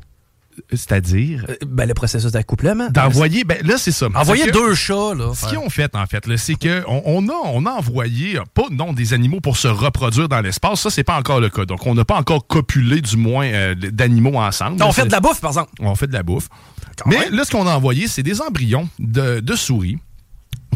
C'est-à-dire? 0.70 1.46
Euh, 1.50 1.56
ben, 1.68 1.88
le 1.88 1.94
processus 1.94 2.32
d'accouplement. 2.32 2.90
d'envoyer, 2.90 3.44
ben 3.44 3.58
là, 3.66 3.78
c'est 3.78 3.92
ça. 3.92 4.08
Envoyer 4.14 4.52
deux 4.52 4.74
chats, 4.76 5.14
là. 5.16 5.32
Ce 5.34 5.48
qu'ils 5.48 5.58
ont 5.58 5.70
fait, 5.70 5.96
en 5.96 6.06
fait, 6.06 6.28
là, 6.28 6.38
c'est 6.38 6.56
qu'on 6.56 7.02
on 7.06 7.28
a, 7.30 7.34
on 7.46 7.66
a 7.66 7.72
envoyé, 7.72 8.38
euh, 8.38 8.44
pas 8.54 8.66
non 8.72 8.94
des 8.94 9.14
animaux 9.14 9.42
pour 9.42 9.58
se 9.58 9.68
reproduire 9.68 10.30
dans 10.30 10.42
l'espace. 10.42 10.82
Ça, 10.82 10.90
c'est 10.90 11.04
pas 11.04 11.18
encore 11.18 11.40
le 11.40 11.50
cas. 11.50 11.66
Donc, 11.66 11.86
on 11.86 11.96
n'a 11.96 12.06
pas 12.06 12.18
encore 12.18 12.48
copulé, 12.48 13.02
du 13.02 13.18
moins, 13.18 13.46
euh, 13.46 13.76
d'animaux 13.76 14.38
ensemble. 14.40 14.82
On 14.82 14.92
fait 14.92 15.06
de 15.06 15.12
la 15.12 15.20
bouffe, 15.20 15.42
par 15.42 15.52
exemple. 15.52 15.72
On 15.80 15.96
fait 15.96 16.08
de 16.08 16.14
la 16.14 16.24
bouffe. 16.24 16.50
Quand 16.98 17.10
Mais 17.10 17.20
même. 17.20 17.34
là, 17.36 17.44
ce 17.46 17.52
qu'on 17.52 17.68
a 17.68 17.76
envoyé, 17.76 18.08
c'est 18.08 18.24
des 18.24 18.42
embryons 18.42 18.88
de, 19.00 19.40
de 19.40 19.56
souris 19.56 19.98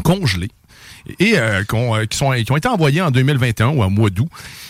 congelés 0.04 0.50
et 1.18 1.38
euh, 1.38 1.62
euh, 1.74 2.06
qui, 2.06 2.16
sont, 2.16 2.32
qui 2.32 2.52
ont 2.52 2.56
été 2.56 2.68
envoyés 2.68 3.00
en 3.02 3.10
2021 3.10 3.68
ou 3.68 3.82
en 3.82 3.90
mois 3.90 4.10
d'août. 4.10 4.28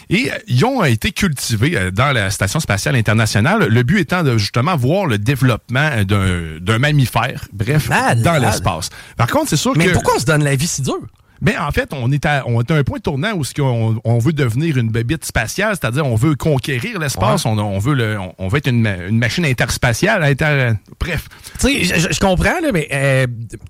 Et 0.09 0.31
euh, 0.31 0.35
ils 0.49 0.65
ont 0.65 0.83
été 0.85 1.13
cultivés 1.13 1.77
euh, 1.77 1.91
dans 1.91 2.13
la 2.13 2.31
Station 2.31 2.61
spatiale 2.61 2.97
internationale. 2.97 3.67
Le 3.67 3.83
but 3.83 4.01
étant 4.01 4.23
de 4.23 4.37
justement 4.39 4.77
voir 4.77 5.07
le 5.07 5.19
développement 5.19 5.91
d'un, 6.05 6.79
mammifère, 6.79 7.47
bref, 7.53 7.89
Malade. 7.89 8.23
dans 8.23 8.39
l'espace. 8.39 8.91
Par 9.17 9.29
contre, 9.29 9.51
c'est 9.51 9.57
sûr 9.57 9.73
Mais 9.77 9.87
que... 9.87 9.93
pourquoi 9.93 10.15
on 10.17 10.21
se 10.21 10.27
donne 10.27 10.45
la 10.45 10.57
vie 10.57 10.67
si 10.67 10.83
dure? 10.83 11.01
Mais 11.43 11.57
en 11.57 11.71
fait, 11.71 11.93
on 11.93 12.11
est 12.13 12.27
à, 12.27 12.45
on 12.47 12.61
est 12.61 12.71
à 12.71 12.75
un 12.75 12.85
point 12.85 12.99
tournant 12.99 13.33
où 13.33 13.43
qu'on- 13.57 14.01
on, 14.05 14.19
veut 14.19 14.33
devenir 14.35 14.77
une 14.77 14.91
bébite 14.91 15.25
spatiale, 15.25 15.75
c'est-à-dire 15.81 16.05
on 16.07 16.15
veut 16.15 16.35
conquérir 16.35 16.99
l'espace, 16.99 17.47
on, 17.47 17.57
on 17.59 17.79
veut 17.79 17.95
le, 17.95 18.19
on, 18.19 18.35
on 18.39 18.49
veut 18.49 18.59
être 18.59 18.67
une, 18.69 18.83
ma- 18.83 18.97
une 19.07 19.19
machine 19.19 19.45
interspatiale, 19.47 20.23
inter, 20.23 20.73
bref. 20.99 21.29
Tu 21.59 21.67
sais, 21.67 21.85
je, 21.85 22.09
je- 22.09 22.13
je 22.15 22.21
comprends, 22.21 22.61
là, 22.61 22.71
mais 22.73 22.89
euh, 22.93 23.27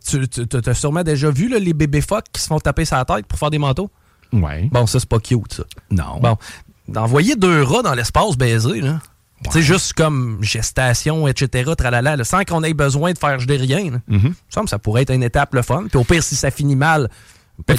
tu, 0.08 0.26
tu 0.28 0.44
as 0.70 0.74
sûrement 0.74 1.02
déjà 1.04 1.30
vu 1.30 1.48
là, 1.48 1.58
les 1.58 1.72
bébés 1.72 2.00
phoques 2.00 2.26
qui 2.32 2.40
se 2.42 2.48
font 2.48 2.58
taper 2.58 2.84
sa 2.84 3.04
tête 3.04 3.26
pour 3.26 3.38
faire 3.38 3.50
des 3.50 3.58
manteaux? 3.58 3.90
Ouais. 4.32 4.68
Bon, 4.72 4.86
ça, 4.86 4.98
c'est 5.00 5.08
pas 5.08 5.18
cute, 5.20 5.54
ça. 5.54 5.62
Non. 5.90 6.18
Bon, 6.20 6.36
d'envoyer 6.88 7.36
deux 7.36 7.62
rats 7.62 7.82
dans 7.82 7.94
l'espace 7.94 8.36
baiser, 8.36 8.80
là. 8.80 8.98
Sais, 9.50 9.62
juste 9.62 9.94
comme 9.94 10.38
gestation, 10.42 11.26
etc., 11.26 11.70
tralala, 11.78 12.14
là, 12.16 12.24
sans 12.24 12.44
qu'on 12.44 12.62
ait 12.62 12.74
besoin 12.74 13.12
de 13.12 13.18
faire 13.18 13.38
rien. 13.40 13.90
là. 13.92 13.98
Il 14.08 14.16
me 14.18 14.32
semble 14.50 14.64
que 14.66 14.70
ça 14.70 14.78
pourrait 14.78 15.02
être 15.02 15.14
une 15.14 15.22
étape 15.22 15.54
le 15.54 15.62
fun. 15.62 15.84
Puis 15.88 15.98
au 15.98 16.04
pire, 16.04 16.22
si 16.22 16.36
ça 16.36 16.50
finit 16.50 16.76
mal. 16.76 17.08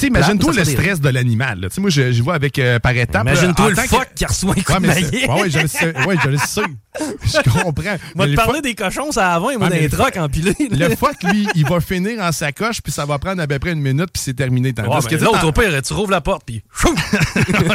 Imagine-toi 0.03 0.53
le 0.53 0.63
stress 0.65 0.99
de 1.01 1.09
l'animal. 1.09 1.59
là. 1.61 1.67
Moi, 1.79 1.89
je, 1.89 2.11
je 2.11 2.23
vois 2.23 2.35
avec 2.35 2.59
euh, 2.59 2.79
par 2.79 2.95
étapes. 2.95 3.25
là, 3.25 3.33
Imagine-toi 3.33 3.69
le 3.69 3.75
phoque 3.75 4.09
qui 4.15 4.25
reçoit 4.25 4.51
un 4.57 4.61
coup 4.61 4.73
Ouais, 4.73 4.79
de 4.79 4.87
ouais, 4.87 5.41
ouais, 5.41 5.49
je 5.49 5.59
le 5.59 5.67
sais. 5.67 5.93
Ouais, 6.05 6.15
je 6.23 6.29
le 6.29 6.37
sais. 6.37 6.61
Je 7.23 7.49
comprends. 7.63 7.95
Mais 8.15 8.25
te 8.25 8.29
le 8.31 8.35
parler 8.35 8.53
phoque- 8.55 8.63
des 8.63 8.75
cochons, 8.75 9.11
ça 9.11 9.33
avant, 9.33 9.45
moi, 9.57 9.57
dans 9.57 9.69
mais 9.69 9.81
les 9.81 9.87
le 9.87 9.97
trocs 9.97 10.17
empilés. 10.17 10.55
là. 10.71 10.89
Le 10.89 10.95
phoque, 10.95 11.23
lui, 11.23 11.47
il 11.55 11.65
va 11.65 11.79
finir 11.79 12.19
en 12.21 12.31
sacoche, 12.31 12.81
puis 12.81 12.91
ça 12.91 13.05
va 13.05 13.17
prendre 13.17 13.41
à 13.41 13.47
peu 13.47 13.59
près 13.59 13.71
une 13.71 13.81
minute, 13.81 14.09
puis 14.11 14.21
c'est 14.21 14.33
terminé. 14.33 14.73
Tandis 14.73 14.89
Ouais, 14.89 15.17
que, 15.17 15.23
L'autre, 15.23 15.45
au 15.47 15.51
pire, 15.51 15.81
tu 15.81 15.93
rouvres 15.93 16.11
la 16.11 16.21
porte, 16.21 16.43
puis. 16.45 16.61
Chou! 16.75 16.93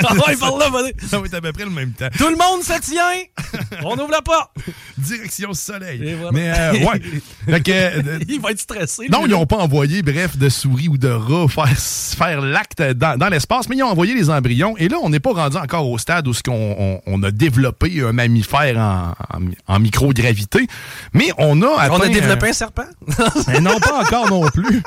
Ah 0.08 0.14
là, 0.58 0.68
vas-y. 0.70 0.94
ça 1.08 1.18
va 1.18 1.26
être 1.26 1.34
à 1.34 1.40
peu 1.40 1.52
près 1.52 1.64
le 1.64 1.70
même 1.70 1.92
temps. 1.92 2.08
Tout 2.16 2.28
le 2.28 2.36
monde 2.36 2.62
se 2.62 2.78
tient! 2.80 3.02
On 3.84 3.94
ouvre 3.94 4.10
la 4.10 4.22
porte! 4.22 4.50
Direction 4.98 5.52
soleil. 5.54 6.14
Voilà. 6.20 6.32
Mais, 6.32 6.50
euh, 6.50 6.72
ouais. 6.86 7.02
Euh, 7.68 8.18
Il 8.28 8.40
va 8.40 8.50
être 8.52 8.60
stressé. 8.60 9.06
Non, 9.10 9.26
ils 9.26 9.30
n'ont 9.30 9.46
pas 9.46 9.56
envoyé, 9.56 10.02
bref, 10.02 10.36
de 10.36 10.48
souris 10.48 10.88
ou 10.88 10.98
de 10.98 11.08
rats 11.08 11.48
faire, 11.48 11.68
faire 11.78 12.40
l'acte 12.40 12.82
dans, 12.82 13.18
dans 13.18 13.28
l'espace, 13.28 13.68
mais 13.68 13.76
ils 13.76 13.82
ont 13.82 13.88
envoyé 13.90 14.14
les 14.14 14.30
embryons. 14.30 14.76
Et 14.78 14.88
là, 14.88 14.96
on 15.02 15.08
n'est 15.10 15.20
pas 15.20 15.32
rendu 15.32 15.56
encore 15.56 15.88
au 15.88 15.98
stade 15.98 16.26
où 16.28 16.32
on 16.48 17.22
a 17.22 17.30
développé 17.30 18.02
un 18.02 18.12
mammifère 18.12 18.78
en, 18.78 19.05
en- 19.34 19.74
en 19.74 19.78
microgravité. 19.80 20.66
Mais 21.12 21.30
on 21.38 21.60
a 21.62 21.90
On 21.90 22.00
a 22.00 22.08
développé 22.08 22.48
un 22.48 22.52
serpent. 22.52 22.84
mais 23.48 23.60
non, 23.60 23.78
pas 23.80 24.02
encore 24.02 24.28
non 24.30 24.48
plus. 24.48 24.82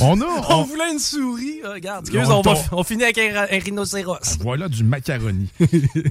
On 0.00 0.20
a... 0.20 0.24
On 0.48 0.54
on- 0.60 0.62
voulait 0.64 0.92
une 0.92 0.98
souris. 0.98 1.60
Ah, 1.64 1.72
Regarde, 1.74 2.06
excuse, 2.06 2.28
On 2.28 2.38
on, 2.38 2.42
va, 2.42 2.54
tombe. 2.54 2.62
on 2.72 2.82
finit 2.84 3.04
avec 3.04 3.18
un, 3.18 3.46
rhinocéros. 3.58 4.38
Voilà 4.40 4.68
du 4.68 4.84
macaroni. 4.84 5.48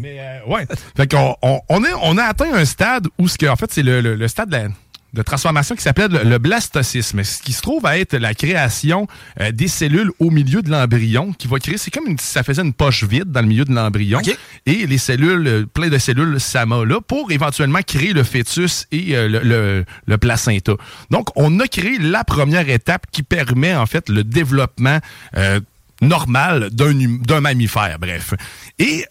Mais 0.02 0.18
euh, 0.20 0.40
ouais. 0.48 0.68
Fait 0.96 1.10
qu'on 1.10 1.36
on, 1.42 1.60
on, 1.70 1.84
est- 1.84 1.94
on 2.02 2.18
a 2.18 2.24
atteint 2.24 2.54
un 2.54 2.66
stade 2.66 3.08
où 3.20 3.28
ce 3.28 3.38
que, 3.38 3.46
en 3.48 3.56
fait, 3.56 3.72
c'est 3.72 3.84
le, 3.84 4.02
le- 4.02 4.16
le 4.16 4.28
stade 4.28 4.50
de, 4.50 4.56
la- 4.58 4.68
de 5.14 5.22
transformation 5.22 5.76
qui 5.76 5.82
s'appelle 5.82 6.12
le, 6.24 6.38
blastocysme, 6.38 7.24
ce 7.24 7.42
qui 7.42 7.52
se 7.54 7.62
trouve 7.62 7.86
à 7.86 7.98
être 8.00 8.16
la 8.18 8.34
création 8.34 9.08
euh, 9.40 9.52
des 9.52 9.68
cellules 9.68 10.12
au 10.20 10.30
milieu 10.32 10.62
de 10.62 10.70
l'embryon, 10.70 11.34
qui 11.34 11.48
va 11.48 11.60
créer, 11.60 11.78
c'est 11.78 11.92
comme 11.92 12.18
si 12.18 12.28
ça 12.28 12.44
faisait 12.44 12.62
une 12.62 12.74
poche 12.74 13.04
vide 13.04 13.32
dans 13.32 13.42
le 13.42 13.48
milieu 13.48 13.66
de 13.66 13.74
l'embryon, 13.74 14.20
et 14.66 14.88
les 14.88 14.98
cellules, 14.98 15.48
euh, 15.48 15.66
plein 15.66 15.90
de 15.90 15.98
cellules 15.98 16.40
SAMA 16.40 16.86
là, 16.86 17.02
pour 17.02 17.32
éventuellement 17.32 17.82
créer 17.86 18.14
le 18.14 18.24
fœtus 18.24 18.88
et 18.92 19.16
euh, 19.16 19.28
le, 19.28 19.40
le- 19.40 19.86
le 20.06 20.18
placenta. 20.18 20.74
Donc, 21.10 21.28
on 21.36 21.60
a 21.60 21.68
créé 21.68 21.98
la 22.00 22.24
première 22.24 22.70
étape 22.70 23.06
qui 23.12 23.24
permet 23.24 23.76
en 23.76 23.86
fait 23.86 24.08
le 24.10 24.24
développement 24.24 25.00
euh, 25.38 25.60
normal 26.02 26.70
hum- 26.80 27.20
d'un 27.22 27.42
mammifère, 27.42 28.00
bref. 28.00 28.34
Et 28.80 29.06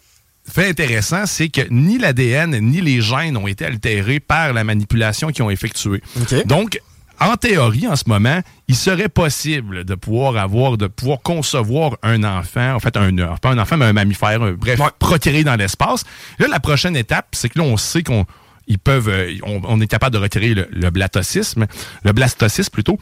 fait 0.47 0.69
intéressant, 0.69 1.25
c'est 1.25 1.49
que 1.49 1.61
ni 1.69 1.97
l'ADN 1.97 2.57
ni 2.59 2.81
les 2.81 3.01
gènes 3.01 3.37
ont 3.37 3.47
été 3.47 3.65
altérés 3.65 4.19
par 4.19 4.53
la 4.53 4.63
manipulation 4.63 5.29
qu'ils 5.29 5.43
ont 5.43 5.49
effectuée. 5.49 6.01
Donc, 6.45 6.79
en 7.19 7.35
théorie, 7.35 7.87
en 7.87 7.95
ce 7.95 8.05
moment, 8.07 8.41
il 8.67 8.75
serait 8.75 9.07
possible 9.09 9.83
de 9.85 9.93
pouvoir 9.95 10.37
avoir, 10.37 10.77
de 10.77 10.87
pouvoir 10.87 11.21
concevoir 11.21 11.95
un 12.01 12.23
enfant, 12.23 12.73
en 12.73 12.79
fait, 12.79 12.97
un, 12.97 13.15
pas 13.39 13.49
un 13.51 13.59
enfant, 13.59 13.77
mais 13.77 13.85
un 13.85 13.93
mammifère, 13.93 14.41
un- 14.41 14.53
bref, 14.53 14.79
procréer 14.97 15.43
dans 15.43 15.55
l'espace. 15.55 16.03
Là, 16.39 16.47
la 16.47 16.59
prochaine 16.59 16.95
étape, 16.95 17.27
c'est 17.33 17.49
que 17.49 17.59
là, 17.59 17.65
on 17.65 17.77
sait 17.77 18.01
qu'on 18.01 18.25
ils 18.67 18.79
peuvent, 18.79 19.09
euh, 19.09 19.33
on, 19.43 19.61
on 19.65 19.81
est 19.81 19.87
capable 19.87 20.15
de 20.15 20.19
retirer 20.21 20.53
le, 20.55 20.67
le 20.71 20.89
blastocysme, 20.89 21.67
le 22.03 22.11
blastocysme 22.13 22.71
plutôt. 22.71 22.97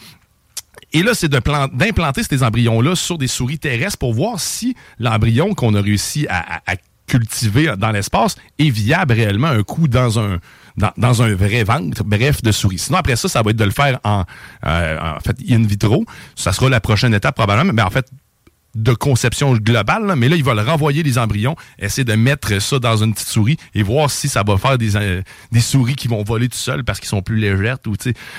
Et 0.93 1.03
là, 1.03 1.13
c'est 1.13 1.29
d'implanter 1.29 2.23
ces 2.23 2.41
embryons-là 2.43 2.95
sur 2.95 3.17
des 3.17 3.27
souris 3.27 3.59
terrestres 3.59 3.97
pour 3.99 4.13
voir 4.13 4.39
si 4.39 4.75
l'embryon 4.99 5.53
qu'on 5.53 5.75
a 5.75 5.81
réussi 5.81 6.25
à, 6.29 6.55
à- 6.55 6.61
à 6.73 6.75
cultiver 7.09 7.73
dans 7.77 7.91
l'espace 7.91 8.35
est 8.57 8.69
viable 8.69 9.13
réellement 9.13 9.47
un 9.47 9.63
coup 9.63 9.87
dans 9.87 10.19
un 10.19 10.39
dans, 10.77 10.91
dans 10.95 11.21
un 11.21 11.35
vrai 11.35 11.63
ventre, 11.65 12.03
bref, 12.05 12.41
de 12.41 12.53
souris. 12.53 12.77
Sinon, 12.77 12.99
après 12.99 13.17
ça, 13.17 13.27
ça 13.27 13.41
va 13.41 13.51
être 13.51 13.57
de 13.57 13.65
le 13.65 13.71
faire 13.71 13.99
en, 14.05 14.23
euh, 14.65 14.97
en 15.17 15.19
fait 15.19 15.35
in 15.49 15.63
vitro. 15.63 16.05
Ça 16.35 16.53
sera 16.53 16.69
la 16.69 16.79
prochaine 16.79 17.13
étape 17.13 17.35
probablement, 17.35 17.73
mais 17.73 17.81
en 17.81 17.89
fait, 17.89 18.09
de 18.79 18.93
conception 18.93 19.53
globale, 19.55 20.05
là, 20.05 20.15
mais 20.15 20.29
là, 20.29 20.35
ils 20.35 20.43
veulent 20.43 20.59
renvoyer 20.59 21.03
les 21.03 21.17
embryons, 21.17 21.55
essayer 21.79 22.05
de 22.05 22.13
mettre 22.15 22.59
ça 22.61 22.79
dans 22.79 22.97
une 23.03 23.13
petite 23.13 23.27
souris 23.27 23.57
et 23.75 23.83
voir 23.83 24.09
si 24.09 24.29
ça 24.29 24.43
va 24.45 24.57
faire 24.57 24.77
des, 24.77 24.95
euh, 24.95 25.21
des 25.51 25.59
souris 25.59 25.95
qui 25.95 26.07
vont 26.07 26.23
voler 26.23 26.47
tout 26.49 26.57
seuls 26.57 26.83
parce 26.83 26.99
qu'ils 26.99 27.09
sont 27.09 27.21
plus 27.21 27.37
légères. 27.37 27.77
Ou. 27.87 27.93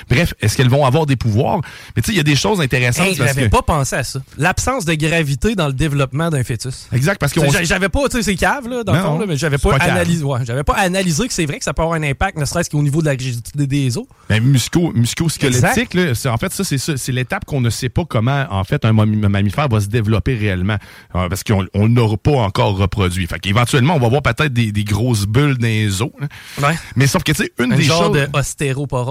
Bref, 0.09 0.35
est-ce 0.40 0.56
qu'elles 0.56 0.68
vont 0.68 0.85
avoir 0.87 1.06
des 1.06 1.16
pouvoirs? 1.16 1.61
Mais 1.94 2.02
tu 2.02 2.06
sais, 2.09 2.12
il 2.12 2.16
y 2.16 2.20
a 2.20 2.25
des 2.25 2.37
choses 2.37 2.61
intéressantes. 2.61 3.06
Hey, 3.09 3.14
j'avais 3.14 3.44
que- 3.44 3.50
pas 3.50 3.62
pensé 3.62 3.97
à 3.97 4.04
ça. 4.04 4.20
L'absence 4.38 4.85
de 4.85 4.94
gravité 4.94 5.54
dans 5.54 5.66
le 5.66 5.73
développement 5.73 6.30
d'un 6.30 6.42
fêtus. 6.42 6.87
Exact, 6.92 7.18
parce 7.18 7.32
j'a- 7.35 7.62
J'avais 7.64 7.88
pas, 7.88 8.09
tu 8.09 8.16
sais, 8.16 8.23
c'est 8.23 8.35
cave, 8.37 8.68
là, 8.68 8.82
dans 8.82 8.92
le 8.92 8.99
fond, 9.00 9.18
là, 9.18 9.26
mais 9.28 9.37
j'avais 9.37 9.59
pas, 9.59 9.76
pas 9.78 9.85
analysé, 9.85 10.25
ouais, 10.25 10.40
j'avais 10.44 10.64
pas 10.64 10.75
analysé 10.75 11.26
que 11.28 11.35
c'est 11.35 11.47
vrai 11.47 11.59
que 11.59 11.64
ça 11.64 11.75
peut 11.75 11.82
avoir 11.82 11.97
un 11.99 12.02
impact, 12.02 12.38
ne 12.38 12.44
serait-ce 12.44 12.70
qu'au 12.70 12.82
niveau 12.82 13.00
de 13.00 13.06
la 13.06 13.12
rigidité 13.12 13.66
des 13.66 13.99
os. 13.99 14.04
Ben, 14.28 14.42
musco, 14.42 14.92
musco-squelettique, 14.94 15.94
là, 15.94 16.14
c'est- 16.14 16.28
en 16.28 16.37
fait, 16.38 16.52
ça, 16.52 16.64
c'est 16.64 16.78
ça. 16.78 16.97
C'est 16.97 17.12
l'étape 17.12 17.44
qu'on 17.44 17.61
ne 17.61 17.70
sait 17.70 17.88
pas 17.88 18.04
comment, 18.04 18.47
en 18.50 18.64
fait, 18.64 18.85
un 18.85 18.92
mammifère 18.92 19.68
va 19.68 19.80
se 19.80 19.87
développer 19.88 20.29
réellement. 20.37 20.76
Euh, 21.14 21.28
parce 21.28 21.44
qu'on 21.44 21.66
on 21.75 21.87
l'aura 21.87 22.16
pas 22.16 22.32
encore 22.32 22.76
reproduit. 22.76 23.26
Fait 23.26 23.38
qu'éventuellement, 23.38 23.94
on 23.94 23.99
va 24.00 24.08
voir 24.08 24.22
peut-être 24.22 24.52
des, 24.52 24.72
des 24.72 24.84
grosses 24.84 25.26
bulles 25.26 25.58
dans 25.58 25.66
les. 25.66 26.02
Ouais. 26.02 26.75
Mais 26.96 27.06
sauf 27.06 27.22
que, 27.22 27.32
tu 27.32 27.42
sais, 27.44 27.52
une 27.58 27.72
Un 27.72 27.76
des 27.76 27.82
genre 27.82 28.04
choses... 28.04 28.16
de. 28.16 28.28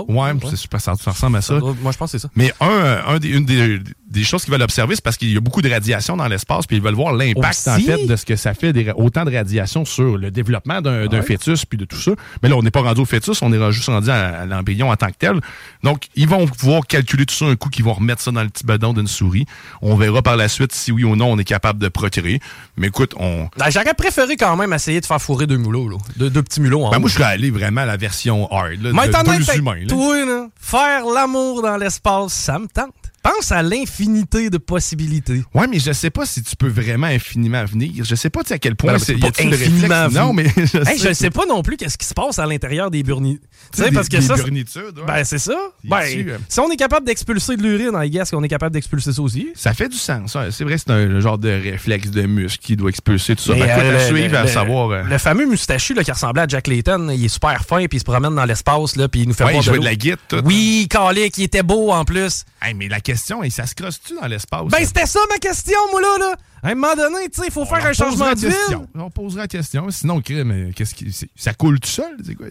Ouais, 0.09 0.31
c'est 0.49 0.55
super, 0.55 0.79
ça, 0.81 0.93
ça 0.95 1.11
ressemble 1.11 1.37
à 1.37 1.41
ça. 1.41 1.55
Moi, 1.59 1.91
je 1.91 1.97
pense 1.97 2.11
que 2.11 2.17
c'est 2.17 2.21
ça. 2.27 2.29
Mais 2.35 2.53
un, 2.61 3.01
un 3.07 3.19
des, 3.19 3.29
une 3.29 3.45
des, 3.45 3.79
des 4.09 4.23
choses 4.23 4.43
qu'ils 4.43 4.51
veulent 4.51 4.61
observer, 4.61 4.95
c'est 4.95 5.03
parce 5.03 5.17
qu'il 5.17 5.31
y 5.31 5.37
a 5.37 5.39
beaucoup 5.39 5.61
de 5.61 5.69
radiation 5.69 6.17
dans 6.17 6.27
l'espace, 6.27 6.65
puis 6.65 6.77
ils 6.77 6.81
veulent 6.81 6.95
voir 6.95 7.13
l'impact, 7.13 7.67
en 7.67 7.79
fait, 7.79 8.05
de 8.07 8.15
ce 8.15 8.25
que 8.25 8.35
ça 8.35 8.53
fait, 8.53 8.73
des, 8.73 8.91
autant 8.95 9.25
de 9.25 9.33
radiation 9.35 9.85
sur 9.85 10.17
le 10.17 10.31
développement 10.31 10.81
d'un 10.81 11.05
d'un 11.07 11.19
Ouais. 11.19 11.25
fœtus, 11.25 11.65
puis 11.65 11.77
de 11.77 11.85
tout 11.85 11.97
ça. 11.97 12.11
Mais 12.41 12.49
là, 12.49 12.55
on 12.55 12.63
n'est 12.63 12.71
pas 12.71 12.81
rendu 12.81 13.01
au 13.01 13.05
fœtus, 13.05 13.41
on 13.41 13.51
est 13.51 13.71
juste 13.71 13.87
rendu 13.87 14.09
à, 14.09 14.41
à 14.41 14.45
l'embryon 14.45 14.89
en 14.89 14.95
tant 14.95 15.07
que 15.07 15.17
tel. 15.19 15.39
Donc, 15.83 16.03
ils 16.15 16.27
vont 16.27 16.47
pouvoir 16.47 16.85
calculer 16.87 17.25
tout 17.25 17.35
ça 17.35 17.45
un 17.45 17.55
coup, 17.55 17.69
qu'ils 17.69 17.83
vont 17.85 17.93
remettre 17.93 18.21
ça 18.21 18.31
dans 18.31 18.41
le 18.43 18.49
petit 18.49 18.65
bedon 18.65 18.93
d'une 18.93 19.07
souris. 19.07 19.45
On 19.81 19.95
verra 19.95 20.21
par 20.21 20.37
la 20.37 20.47
suite 20.47 20.73
si 20.73 20.91
oui 21.05 21.11
ou 21.11 21.15
non 21.15 21.31
on 21.31 21.37
est 21.37 21.43
capable 21.43 21.79
de 21.79 21.87
procréer. 21.87 22.39
Mais 22.77 22.87
écoute, 22.87 23.13
on... 23.17 23.47
Ben, 23.57 23.69
J'aurais 23.69 23.93
préféré 23.93 24.35
quand 24.35 24.55
même 24.55 24.73
essayer 24.73 25.01
de 25.01 25.05
faire 25.05 25.21
fourrer 25.21 25.47
deux 25.47 25.57
mulots, 25.57 25.89
là. 25.89 25.97
Deux, 26.17 26.29
deux 26.29 26.43
petits 26.43 26.61
mulots 26.61 26.85
en 26.85 26.91
Ben, 26.91 26.99
moi, 26.99 27.09
je 27.09 27.15
serais 27.15 27.25
allé 27.25 27.51
vraiment 27.51 27.81
à 27.81 27.85
la 27.85 27.97
version 27.97 28.51
hard, 28.51 28.81
là, 28.81 28.91
Mais 28.93 29.07
de 29.07 29.37
deux 29.37 29.57
humains. 29.57 29.79
là. 29.81 29.87
toi, 29.87 30.25
là, 30.25 30.47
faire 30.59 31.05
l'amour 31.05 31.61
dans 31.61 31.77
l'espace, 31.77 32.33
ça 32.33 32.59
me 32.59 32.67
tente. 32.67 32.93
Pense 33.35 33.51
à 33.51 33.61
l'infinité 33.61 34.49
de 34.49 34.57
possibilités. 34.57 35.43
Ouais, 35.53 35.67
mais 35.67 35.79
je 35.79 35.91
sais 35.91 36.09
pas 36.09 36.25
si 36.25 36.41
tu 36.41 36.55
peux 36.55 36.67
vraiment 36.67 37.07
infiniment 37.07 37.63
venir. 37.65 38.03
Je 38.03 38.15
sais 38.15 38.29
pas 38.29 38.41
à 38.49 38.57
quel 38.57 38.75
point 38.75 38.93
Ben, 38.93 38.99
c'est 38.99 39.17
pas 39.17 39.27
infiniment 39.27 40.05
réflexe? 40.05 40.13
Non, 40.15 40.33
mais 40.33 40.43
venir. 40.43 40.67
je 40.73 40.89
Hey, 40.89 40.97
je 40.99 41.13
sais 41.13 41.29
pas 41.29 41.45
non 41.45 41.61
plus 41.61 41.77
qu'est-ce 41.77 41.97
qui 41.97 42.07
se 42.07 42.13
passe 42.13 42.39
à 42.39 42.45
l'intérieur 42.45 42.89
des 42.89 43.03
burnies. 43.03 43.39
Tu 43.73 43.83
sais, 43.83 43.91
parce 43.91 44.09
que 44.09 44.17
des 44.17 44.23
ça. 44.23 44.35
c'est- 44.35 44.43
burnitudes, 44.43 44.97
ouais. 44.97 45.05
Ben, 45.05 45.23
c'est 45.23 45.37
ça. 45.37 45.55
Ben, 45.83 45.99
euh, 46.05 46.37
si 46.47 46.59
on 46.59 46.71
est 46.71 46.75
capable 46.75 47.05
d'expulser 47.05 47.55
de 47.55 47.61
l'urine, 47.63 47.91
I 48.01 48.09
guess 48.09 48.31
qu'on 48.31 48.43
est 48.43 48.47
capable 48.49 48.73
d'expulser 48.73 49.13
ça 49.13 49.21
aussi. 49.21 49.49
Ça 49.55 49.73
fait 49.73 49.89
du 49.89 49.97
sens. 49.97 50.35
C'est 50.51 50.63
vrai, 50.63 50.77
c'est 50.77 50.89
un 50.89 51.19
genre 51.19 51.37
de 51.37 51.49
réflexe 51.49 52.09
de 52.09 52.23
muscle 52.23 52.63
qui 52.63 52.75
doit 52.75 52.89
expulser 52.89 53.35
tout 53.35 53.43
ça. 53.43 53.53
Ben, 53.53 53.61
euh, 53.69 53.91
le- 54.09 54.15
suivre, 54.15 54.37
à 54.37 54.43
le- 54.43 54.47
savoir. 54.47 54.89
euh, 54.91 55.03
Le 55.03 55.17
fameux 55.17 55.45
moustachu 55.45 55.93
là, 55.93 56.03
qui 56.03 56.11
ressemblait 56.11 56.41
à 56.43 56.47
Jack 56.47 56.67
Layton, 56.67 57.09
il 57.13 57.25
est 57.25 57.27
super 57.29 57.63
fin, 57.65 57.85
puis 57.85 57.97
il 57.97 57.99
se 57.99 58.05
promène 58.05 58.33
dans 58.35 58.45
l'espace, 58.45 58.95
là, 58.95 59.07
puis 59.07 59.21
il 59.21 59.27
nous 59.27 59.33
fait 59.35 59.43
Ouais, 59.43 59.57
il 59.61 59.65
l'eau. 59.75 59.79
de 59.79 59.85
la 59.85 59.95
tout. 60.27 60.41
Oui, 60.45 60.87
Calé, 60.89 61.29
qui 61.29 61.43
était 61.43 61.63
beau 61.63 61.91
en 61.91 62.05
plus. 62.05 62.43
Hey, 62.61 62.73
mais 62.73 62.87
la 62.89 62.99
question, 62.99 63.18
est, 63.43 63.49
ça 63.49 63.65
se 63.65 63.75
crosse-tu 63.75 64.15
dans 64.15 64.27
l'espace? 64.27 64.67
Ben, 64.67 64.85
c'était 64.85 65.05
ça 65.05 65.19
ma 65.29 65.37
question, 65.37 65.77
moi, 65.91 66.01
là. 66.01 66.17
là. 66.19 66.35
À 66.61 66.69
un 66.69 66.75
moment 66.75 66.95
donné, 66.95 67.29
tu 67.29 67.39
sais, 67.39 67.47
il 67.47 67.51
faut 67.51 67.61
On 67.61 67.65
faire 67.65 67.85
un 67.85 67.93
changement 67.93 68.33
de 68.33 68.39
ville. 68.39 68.79
On 68.95 69.09
posera 69.09 69.43
la 69.43 69.47
question. 69.47 69.89
Sinon, 69.91 70.21
crée, 70.21 70.43
mais 70.43 70.71
qu'est-ce 70.73 70.93
qui. 70.93 71.15
Ça 71.35 71.53
coule 71.53 71.79
tout 71.79 71.89
seul? 71.89 72.17
C'est 72.25 72.35
quoi? 72.35 72.47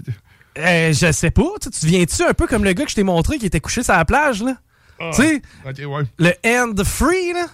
Euh, 0.59 0.93
je 0.93 1.13
sais 1.13 1.31
pas. 1.31 1.51
Tu 1.61 1.71
tu 1.71 1.87
viens-tu 1.87 2.23
un 2.23 2.35
peu 2.35 2.47
comme 2.47 2.65
le 2.65 2.73
gars 2.73 2.85
que 2.85 2.91
je 2.91 2.97
t'ai 2.97 3.03
montré 3.03 3.39
qui 3.39 3.47
était 3.47 3.61
couché 3.61 3.83
sur 3.83 3.95
la 3.95 4.05
plage, 4.05 4.43
là? 4.43 4.57
Tu 5.13 5.23
sais, 5.23 5.43
ouais. 5.65 6.03
le 6.19 6.33
end 6.45 6.75
free, 6.85 7.33
là? 7.33 7.47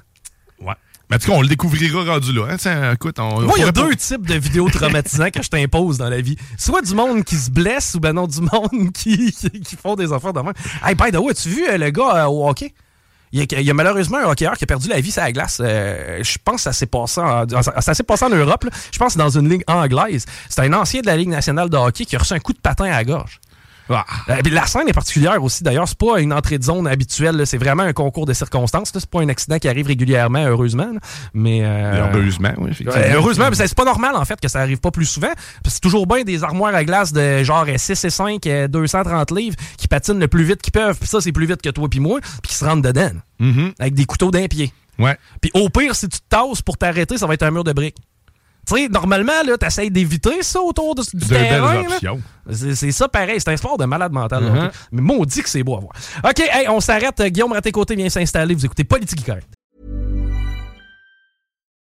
Ouais. 0.61 0.75
Mais 1.11 1.17
en 1.17 1.19
tout 1.19 1.31
cas, 1.31 1.37
on 1.37 1.43
le 1.43 1.49
découvrira 1.49 2.05
rendu 2.05 2.33
là. 2.33 2.47
Hein? 2.51 2.57
Tiens, 2.57 2.93
écoute, 2.93 3.19
on. 3.19 3.43
Moi, 3.43 3.55
il 3.59 3.61
y 3.61 3.69
a 3.69 3.73
deux 3.73 3.95
types 3.95 4.27
de 4.27 4.35
vidéos 4.35 4.71
traumatisantes 4.71 5.33
que 5.33 5.43
je 5.43 5.51
t'impose 5.51 5.99
dans 5.99 6.09
la 6.09 6.23
vie. 6.23 6.37
Soit 6.57 6.81
du 6.81 6.95
monde 6.95 7.25
qui 7.25 7.37
se 7.37 7.51
blesse 7.51 7.95
ou 7.95 8.01
ben 8.01 8.15
non, 8.15 8.27
du 8.27 8.41
monde 8.41 8.91
qui, 8.95 9.33
qui, 9.39 9.61
qui 9.61 9.77
font 9.77 9.97
des 9.97 10.13
affaires 10.13 10.33
de 10.33 10.41
même. 10.41 10.55
Hey, 10.83 10.95
by 10.95 11.11
the 11.11 11.17
way, 11.17 11.33
as-tu 11.33 11.51
vu 11.51 11.69
euh, 11.69 11.77
le 11.77 11.91
gars 11.91 12.25
euh, 12.25 12.29
au 12.29 12.49
hockey? 12.49 12.73
Il 13.37 13.63
y, 13.63 13.71
a, 13.71 13.75
malheureusement 13.75 14.19
un 14.19 14.31
hockeyeur 14.31 14.57
qui 14.57 14.63
a 14.63 14.67
perdu 14.69 14.89
la 14.89 15.01
vie 15.01 15.11
sur 15.11 15.21
la 15.21 15.33
glace. 15.33 15.61
Euh, 15.61 16.23
je 16.23 16.39
pense 16.45 16.55
que 16.55 16.61
ça 16.61 16.73
s'est 16.73 16.87
passé 16.87 17.21
passé 18.05 18.25
en 18.25 18.29
Europe. 18.29 18.65
Je 18.93 18.99
pense 18.99 19.17
dans 19.17 19.29
une 19.29 19.49
ligue 19.49 19.65
anglaise. 19.67 20.25
C'est 20.49 20.63
un 20.63 20.73
ancien 20.73 21.01
de 21.01 21.07
la 21.07 21.17
Ligue 21.17 21.31
nationale 21.31 21.69
de 21.69 21.77
hockey 21.77 22.05
qui 22.05 22.15
a 22.15 22.21
reçu 22.21 22.33
un 22.33 22.39
coup 22.39 22.53
de 22.53 22.61
patin 22.61 22.85
à 22.85 22.91
la 22.91 23.05
gorge. 23.05 23.41
Ah. 23.91 24.05
Euh, 24.31 24.41
la 24.51 24.67
scène 24.67 24.89
est 24.89 24.93
particulière 24.93 25.43
aussi. 25.43 25.63
D'ailleurs, 25.63 25.87
c'est 25.87 25.99
pas 25.99 26.21
une 26.21 26.33
entrée 26.33 26.59
de 26.59 26.65
zone 26.65 26.87
habituelle. 26.87 27.47
C'est 27.47 27.59
vraiment 27.59 27.83
un 27.83 27.93
concours 27.93 28.27
de 28.27 28.33
circonstances. 28.33 28.91
C'est 28.95 29.07
pas 29.07 29.21
un 29.21 29.29
accident 29.29 29.59
qui 29.59 29.69
arrive 29.69 29.87
régulièrement, 29.87 30.45
heureusement. 30.45 30.91
Mais 31.35 31.61
euh, 31.63 32.09
Heureusement, 32.15 32.53
oui, 32.59 32.71
effectivement. 32.71 32.95
Ouais, 32.95 33.13
heureusement, 33.15 33.47
mais 33.51 33.57
c'est 33.57 33.75
pas 33.75 33.85
normal 33.85 34.17
en 34.17 34.25
fait 34.25 34.41
que 34.41 34.49
ça 34.49 34.61
arrive 34.61 34.79
pas 34.79 34.91
plus 34.91 35.07
souvent. 35.07 35.33
C'est 35.67 35.81
toujours 35.81 36.07
bien 36.07 36.23
des 36.23 36.45
armoires 36.45 36.75
à 36.75 36.85
glace 36.85 37.13
de 37.13 37.43
genre 37.43 37.67
6 37.77 38.05
et 38.05 38.11
5, 38.11 38.47
euh, 38.47 38.69
230 38.69 39.31
livres 39.33 39.57
qui 39.77 39.89
patinent 39.89 40.21
le 40.21 40.29
plus 40.29 40.45
vite 40.45 40.63
qu'ils 40.63 40.73
peuvent. 40.73 40.99
Puis 40.99 41.09
ça, 41.09 41.21
c'est 41.21 41.33
plus 41.33 41.47
vite 41.47 41.63
que 41.63 41.71
toi 41.71 41.89
puis 41.89 42.01
moi. 42.01 42.21
Puis 42.21 42.51
qui 42.51 42.55
se 42.55 42.65
rentrent 42.65 42.83
dedans. 42.83 43.11
Mhm. 43.39 43.73
Avec 43.79 43.95
des 43.95 44.05
couteaux 44.05 44.31
d'un 44.31 44.47
pied. 44.47 44.73
Ouais. 44.99 45.17
Puis 45.41 45.51
au 45.55 45.69
pire, 45.69 45.95
si 45.95 46.09
tu 46.09 46.19
te 46.21 46.25
tasses 46.29 46.63
pour 46.63 46.79
t'arrêter, 46.79 47.19
ça 47.19 47.27
va 47.27 47.35
être 47.35 47.43
un 47.43 47.51
mur 47.51 47.65
de 47.65 47.73
briques. 47.73 47.97
Tu 48.67 48.75
sais, 48.77 48.89
normalement, 48.89 49.43
là, 49.45 49.57
t'essayes 49.59 49.91
d'éviter 49.91 50.43
ça 50.43 50.61
autour 50.61 50.95
de- 50.95 51.03
du 51.03 51.25
De 51.25 51.29
terrain. 51.29 51.75
belles 51.75 51.89
là. 51.89 51.95
options. 51.97 52.23
C'est 52.53 52.75
c'est 52.75 52.93
ça 52.93 53.09
pareil, 53.09 53.41
c'est 53.41 53.51
un 53.51 53.57
sport 53.57 53.77
de 53.79 53.85
malade 53.85 54.13
mental. 54.13 54.43
Mhm. 54.45 54.67
ok? 54.67 54.73
Mais 54.93 55.03
maudit 55.03 55.43
que 55.43 55.49
c'est 55.49 55.63
beau 55.63 55.77
à 55.77 55.81
voir. 55.81 55.93
OK, 56.25 56.41
hey, 56.41 56.69
on 56.69 56.81
s'arrête. 56.81 57.19
Euh, 57.21 57.29
Guillaume 57.29 57.53
Raté-Côté 57.53 57.95
vient 57.97 58.09
s'installer. 58.09 58.55
Vous 58.55 58.65
écoutez 58.65 58.85
Politique 58.85 59.25
Correct. 59.25 59.49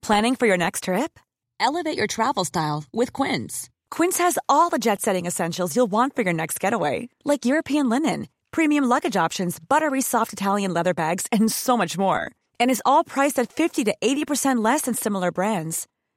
Planning 0.02 0.36
for 0.36 0.46
your 0.48 0.58
next 0.58 0.84
trip? 0.84 1.20
Elevate 1.60 1.98
your 1.98 2.08
travel 2.08 2.46
style 2.46 2.84
with 2.94 3.12
Quince. 3.12 3.70
Quince 3.90 4.20
has 4.20 4.38
all 4.48 4.70
the 4.70 4.78
jet 4.80 5.02
setting 5.02 5.26
essentials 5.26 5.76
you'll 5.76 5.90
want 5.92 6.16
for 6.16 6.24
your 6.24 6.34
next 6.34 6.60
getaway, 6.60 7.08
like 7.24 7.46
European 7.46 7.90
linen, 7.90 8.28
premium 8.52 8.86
luggage 8.86 9.16
options, 9.16 9.58
buttery 9.60 10.02
soft 10.02 10.34
Italian 10.34 10.74
leather 10.74 10.94
bags, 10.94 11.26
and 11.32 11.50
so 11.52 11.76
much 11.78 11.98
more. 11.98 12.30
And 12.60 12.70
is 12.70 12.82
all 12.86 13.04
priced 13.04 13.40
at 13.40 13.52
50 13.52 13.84
to 13.86 13.96
80% 14.02 14.64
less 14.64 14.82
than 14.82 14.94
similar 14.94 15.32
brands. 15.32 15.88